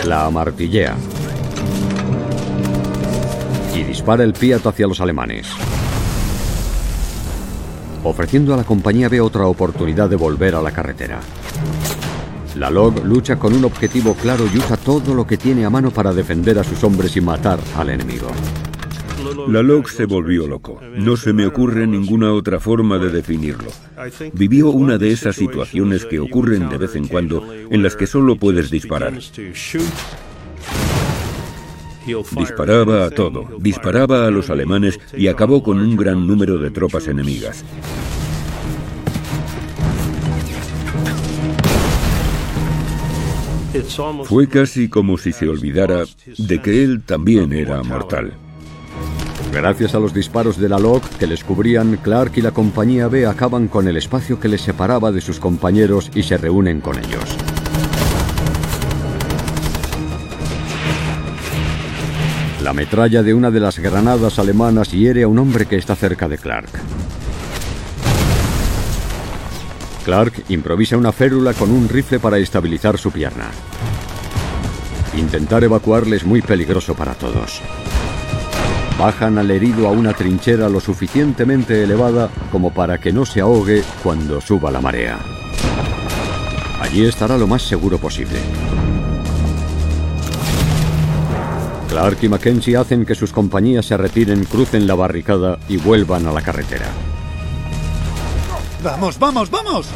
La 0.06 0.26
amartillea. 0.26 0.96
Y 3.74 3.84
dispara 3.84 4.24
el 4.24 4.36
Fiat 4.36 4.66
hacia 4.68 4.88
los 4.88 5.02
alemanes. 5.02 5.48
Ofreciendo 8.06 8.54
a 8.54 8.58
la 8.58 8.64
compañía 8.64 9.10
B 9.10 9.20
otra 9.20 9.48
oportunidad 9.48 10.08
de 10.08 10.16
volver 10.16 10.54
a 10.54 10.62
la 10.62 10.72
carretera. 10.72 11.20
La 12.56 12.70
LOG 12.70 13.04
lucha 13.04 13.38
con 13.38 13.54
un 13.54 13.66
objetivo 13.66 14.14
claro 14.14 14.46
y 14.46 14.60
usa 14.60 14.78
todo 14.78 15.16
lo 15.16 15.26
que 15.26 15.38
tiene 15.38 15.66
a 15.66 15.72
mano 15.72 15.90
para 15.90 16.14
defender 16.14 16.60
a 16.60 16.64
sus 16.64 16.84
hombres 16.84 17.18
y 17.18 17.22
matar 17.22 17.60
al 17.76 17.90
enemigo. 17.90 18.28
La 19.48 19.64
LOG 19.64 19.90
se 19.90 20.06
volvió 20.06 20.48
loco. 20.48 20.80
No 20.98 21.18
se 21.18 21.34
me 21.34 21.48
ocurre 21.48 21.88
ninguna 21.88 22.32
otra 22.32 22.60
forma 22.60 23.00
de 23.00 23.10
definirlo. 23.10 23.72
Vivió 24.34 24.70
una 24.70 25.00
de 25.00 25.12
esas 25.12 25.36
situaciones 25.36 26.06
que 26.06 26.20
ocurren 26.20 26.70
de 26.70 26.78
vez 26.78 26.96
en 26.96 27.08
cuando 27.08 27.44
en 27.72 27.82
las 27.82 27.96
que 27.96 28.06
solo 28.06 28.36
puedes 28.36 28.70
disparar. 28.70 29.14
Disparaba 32.06 33.06
a 33.06 33.10
todo, 33.10 33.48
disparaba 33.60 34.28
a 34.28 34.32
los 34.32 34.50
alemanes 34.50 35.00
y 35.16 35.28
acabó 35.28 35.64
con 35.64 35.80
un 35.80 35.96
gran 35.96 36.28
número 36.28 36.58
de 36.58 36.72
tropas 36.72 37.08
enemigas. 37.08 37.64
Fue 44.24 44.48
casi 44.48 44.88
como 44.88 45.18
si 45.18 45.32
se 45.34 45.50
olvidara 45.50 46.06
de 46.38 46.62
que 46.62 46.84
él 46.84 47.02
también 47.06 47.52
era 47.52 47.84
mortal. 47.84 48.34
Gracias 49.52 49.96
a 49.96 50.00
los 50.00 50.14
disparos 50.14 50.58
de 50.58 50.70
la 50.70 50.80
LOC 50.80 51.04
que 51.18 51.28
les 51.28 51.44
cubrían, 51.44 51.98
Clark 51.98 52.34
y 52.36 52.42
la 52.42 52.52
compañía 52.52 53.08
B 53.08 53.26
acaban 53.26 53.68
con 53.68 53.88
el 53.88 53.98
espacio 53.98 54.40
que 54.40 54.48
les 54.48 54.62
separaba 54.62 55.12
de 55.12 55.22
sus 55.22 55.40
compañeros 55.40 56.12
y 56.14 56.24
se 56.24 56.38
reúnen 56.38 56.82
con 56.82 56.98
ellos. 56.98 57.38
La 62.66 62.74
metralla 62.74 63.22
de 63.22 63.32
una 63.32 63.52
de 63.52 63.60
las 63.60 63.78
granadas 63.78 64.40
alemanas 64.40 64.92
hiere 64.92 65.22
a 65.22 65.28
un 65.28 65.38
hombre 65.38 65.68
que 65.68 65.76
está 65.76 65.96
cerca 65.96 66.28
de 66.28 66.40
Clark. 66.40 66.68
Clark 70.04 70.46
improvisa 70.50 70.98
una 70.98 71.12
férula 71.12 71.54
con 71.54 71.70
un 71.70 71.88
rifle 71.88 72.20
para 72.20 72.40
estabilizar 72.40 72.98
su 72.98 73.12
pierna. 73.12 73.52
Intentar 75.16 75.64
evacuarle 75.64 76.16
es 76.16 76.26
muy 76.26 76.42
peligroso 76.42 76.96
para 76.96 77.14
todos. 77.14 77.62
Bajan 78.98 79.38
al 79.38 79.52
herido 79.52 79.88
a 79.88 79.92
una 79.92 80.14
trinchera 80.14 80.68
lo 80.68 80.80
suficientemente 80.80 81.84
elevada 81.84 82.32
como 82.52 82.74
para 82.74 82.98
que 82.98 83.14
no 83.14 83.28
se 83.28 83.42
ahogue 83.42 83.84
cuando 84.02 84.42
suba 84.42 84.72
la 84.72 84.82
marea. 84.82 85.20
Allí 86.82 87.06
estará 87.06 87.38
lo 87.38 87.46
más 87.46 87.62
seguro 87.62 88.00
posible. 88.00 88.40
Clark 91.96 92.18
y 92.24 92.28
Mackenzie 92.28 92.76
hacen 92.76 93.06
que 93.06 93.16
sus 93.16 93.32
compañías 93.32 93.86
se 93.86 93.96
retiren, 93.96 94.44
crucen 94.44 94.86
la 94.86 94.96
barricada 94.96 95.58
y 95.70 95.78
vuelvan 95.78 96.28
a 96.28 96.34
la 96.34 96.42
carretera. 96.42 96.88
¡Vamos, 98.84 99.18
vamos, 99.18 99.50
vamos! 99.50 99.88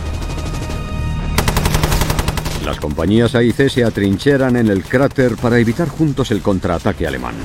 Las 2.63 2.79
compañías 2.79 3.35
A 3.35 3.43
y 3.43 3.51
C 3.51 3.69
se 3.69 3.83
atrincheran 3.83 4.55
en 4.55 4.69
el 4.69 4.85
cráter 4.85 5.35
para 5.35 5.59
evitar 5.59 5.89
juntos 5.89 6.31
el 6.31 6.41
contraataque 6.41 7.05
alemán. 7.05 7.35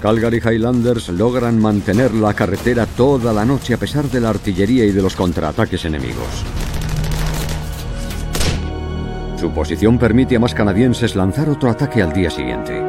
Calgary 0.00 0.38
Highlanders 0.38 1.08
logran 1.08 1.58
mantener 1.60 2.14
la 2.14 2.32
carretera 2.32 2.86
toda 2.86 3.32
la 3.32 3.44
noche 3.44 3.74
a 3.74 3.78
pesar 3.78 4.04
de 4.04 4.20
la 4.20 4.30
artillería 4.30 4.84
y 4.84 4.92
de 4.92 5.02
los 5.02 5.16
contraataques 5.16 5.84
enemigos. 5.84 6.44
Su 9.36 9.50
posición 9.50 9.98
permite 9.98 10.36
a 10.36 10.40
más 10.40 10.54
canadienses 10.54 11.16
lanzar 11.16 11.48
otro 11.48 11.70
ataque 11.70 12.02
al 12.02 12.12
día 12.12 12.30
siguiente. 12.30 12.80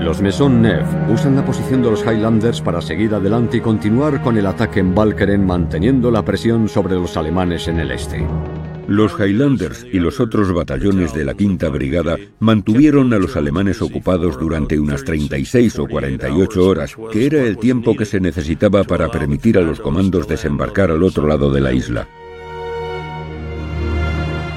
Los 0.00 0.22
Maison 0.22 0.62
Neuf 0.62 0.86
usan 1.08 1.34
la 1.34 1.44
posición 1.44 1.82
de 1.82 1.90
los 1.90 2.02
Highlanders 2.04 2.60
para 2.60 2.80
seguir 2.80 3.14
adelante 3.14 3.56
y 3.56 3.60
continuar 3.60 4.22
con 4.22 4.38
el 4.38 4.46
ataque 4.46 4.78
en 4.78 4.94
Valkeren 4.94 5.44
manteniendo 5.44 6.12
la 6.12 6.24
presión 6.24 6.68
sobre 6.68 6.94
los 6.94 7.16
alemanes 7.16 7.66
en 7.66 7.80
el 7.80 7.90
este. 7.90 8.24
Los 8.88 9.18
Highlanders 9.18 9.84
y 9.92 9.98
los 9.98 10.20
otros 10.20 10.52
batallones 10.52 11.12
de 11.12 11.24
la 11.24 11.34
Quinta 11.34 11.68
Brigada 11.68 12.16
mantuvieron 12.38 13.12
a 13.12 13.18
los 13.18 13.36
alemanes 13.36 13.82
ocupados 13.82 14.38
durante 14.38 14.78
unas 14.78 15.02
36 15.02 15.80
o 15.80 15.88
48 15.88 16.64
horas, 16.64 16.96
que 17.10 17.26
era 17.26 17.42
el 17.42 17.58
tiempo 17.58 17.96
que 17.96 18.04
se 18.04 18.20
necesitaba 18.20 18.84
para 18.84 19.10
permitir 19.10 19.58
a 19.58 19.62
los 19.62 19.80
comandos 19.80 20.28
desembarcar 20.28 20.92
al 20.92 21.02
otro 21.02 21.26
lado 21.26 21.50
de 21.50 21.60
la 21.60 21.72
isla. 21.72 22.08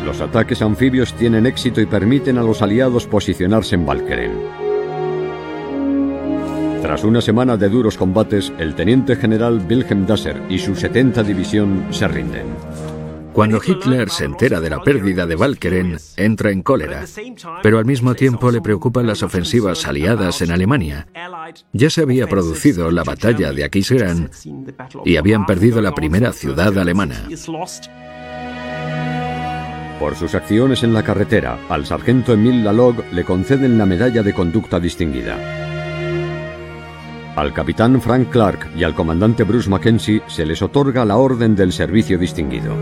Los 0.06 0.22
ataques 0.22 0.62
anfibios 0.62 1.14
tienen 1.14 1.48
éxito 1.48 1.82
y 1.82 1.88
permiten 1.88 2.38
a 2.38 2.44
los 2.44 2.62
aliados 2.62 3.08
posicionarse 3.08 3.76
en 3.76 3.86
Valkeren. 3.86 4.32
Tras 6.84 7.04
una 7.04 7.22
semana 7.22 7.58
de 7.58 7.68
duros 7.68 7.98
combates, 7.98 8.54
el 8.60 8.76
teniente 8.76 9.16
general 9.16 9.62
Wilhelm 9.68 10.06
Dasser 10.06 10.42
y 10.50 10.60
su 10.60 10.76
70 10.76 11.24
división 11.24 11.88
se 11.90 12.08
rinden. 12.08 12.46
Cuando 13.40 13.62
Hitler 13.66 14.10
se 14.10 14.26
entera 14.26 14.60
de 14.60 14.70
la 14.70 14.82
pérdida 14.82 15.26
de 15.26 15.38
Walkeren, 15.38 15.98
entra 16.18 16.52
en 16.52 16.62
cólera, 16.62 17.06
pero 17.64 17.80
al 17.80 17.86
mismo 17.86 18.14
tiempo 18.14 18.52
le 18.52 18.60
preocupan 18.60 19.08
las 19.08 19.24
ofensivas 19.24 19.88
aliadas 19.88 20.42
en 20.42 20.52
Alemania. 20.52 21.08
Ya 21.72 21.90
se 21.90 22.02
había 22.02 22.28
producido 22.28 22.92
la 22.92 23.06
batalla 23.06 23.54
de 23.54 23.64
Aquisgrán 23.64 24.30
y 25.06 25.16
habían 25.16 25.46
perdido 25.46 25.82
la 25.82 25.96
primera 25.96 26.34
ciudad 26.34 26.78
alemana. 26.78 27.30
Por 30.02 30.18
sus 30.18 30.36
acciones 30.36 30.84
en 30.84 30.94
la 30.94 31.04
carretera, 31.04 31.60
al 31.70 31.86
sargento 31.86 32.34
Emil 32.34 32.66
Lalog 32.66 33.06
le 33.14 33.24
conceden 33.24 33.78
la 33.78 33.86
medalla 33.86 34.22
de 34.22 34.34
conducta 34.34 34.82
distinguida. 34.82 35.38
Al 37.38 37.54
capitán 37.54 38.02
Frank 38.02 38.32
Clark 38.32 38.72
y 38.76 38.84
al 38.84 38.96
comandante 38.96 39.46
Bruce 39.46 39.70
Mackenzie 39.70 40.24
se 40.28 40.46
les 40.46 40.62
otorga 40.62 41.06
la 41.06 41.16
Orden 41.16 41.56
del 41.56 41.72
Servicio 41.72 42.20
Distinguido. 42.20 42.76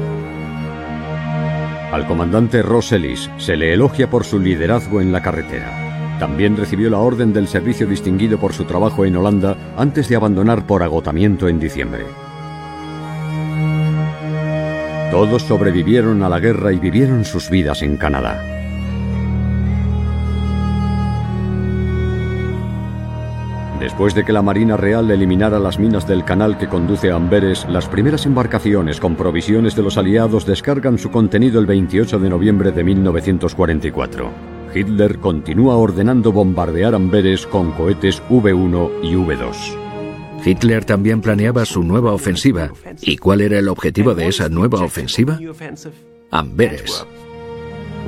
Al 1.92 2.06
comandante 2.06 2.62
Ross 2.62 2.92
Ellis 2.92 3.30
se 3.38 3.56
le 3.56 3.74
elogia 3.74 4.10
por 4.10 4.26
su 4.26 4.40
liderazgo 4.40 5.00
en 5.00 5.14
la 5.14 5.22
carretera. 5.22 6.18
También 6.20 6.58
recibió 6.58 6.90
la 6.90 6.98
Orden 6.98 7.32
del 7.32 7.48
Servicio 7.48 7.88
Distinguido 7.88 8.38
por 8.40 8.52
su 8.52 8.66
trabajo 8.66 9.06
en 9.06 9.16
Holanda 9.16 9.56
antes 9.78 10.10
de 10.10 10.18
abandonar 10.18 10.68
por 10.68 10.84
agotamiento 10.84 11.48
en 11.48 11.60
diciembre. 11.60 12.06
Todos 15.12 15.44
sobrevivieron 15.44 16.24
a 16.24 16.30
la 16.30 16.40
guerra 16.40 16.74
y 16.74 16.80
vivieron 16.80 17.24
sus 17.24 17.50
vidas 17.50 17.82
en 17.82 17.96
Canadá. 17.96 18.57
Después 23.80 24.16
de 24.16 24.26
que 24.26 24.34
la 24.34 24.42
Marina 24.42 24.76
Real 24.76 25.10
eliminara 25.12 25.60
las 25.60 25.78
minas 25.78 26.08
del 26.08 26.24
canal 26.24 26.58
que 26.58 26.68
conduce 26.68 27.12
a 27.12 27.16
Amberes, 27.16 27.66
las 27.70 27.88
primeras 27.88 28.26
embarcaciones 28.26 29.00
con 29.00 29.16
provisiones 29.16 29.76
de 29.76 29.84
los 29.84 29.98
aliados 29.98 30.48
descargan 30.48 30.98
su 30.98 31.12
contenido 31.12 31.60
el 31.60 31.68
28 31.68 32.18
de 32.20 32.30
noviembre 32.30 32.72
de 32.72 32.84
1944. 32.84 34.32
Hitler 34.74 35.20
continúa 35.20 35.76
ordenando 35.76 36.32
bombardear 36.32 36.96
Amberes 36.96 37.46
con 37.46 37.72
cohetes 37.72 38.22
V1 38.30 38.90
y 39.04 39.14
V2. 39.14 39.56
Hitler 40.44 40.84
también 40.84 41.22
planeaba 41.22 41.66
su 41.66 41.84
nueva 41.84 42.14
ofensiva. 42.14 42.72
¿Y 43.02 43.18
cuál 43.18 43.42
era 43.42 43.60
el 43.60 43.68
objetivo 43.68 44.16
de 44.16 44.28
esa 44.28 44.50
nueva 44.50 44.82
ofensiva? 44.84 45.40
Amberes. 46.32 47.06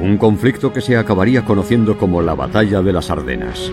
Un 0.02 0.18
conflicto 0.18 0.74
que 0.74 0.82
se 0.82 0.98
acabaría 0.98 1.46
conociendo 1.46 1.98
como 1.98 2.22
la 2.22 2.34
Batalla 2.34 2.82
de 2.82 2.94
las 2.94 3.10
Ardenas. 3.12 3.72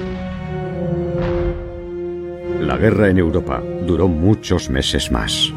La 2.67 2.77
guerra 2.77 3.09
en 3.09 3.19
Europa 3.19 3.63
duró 3.87 4.09
muchos 4.09 4.69
meses 4.69 5.13
más. 5.13 5.53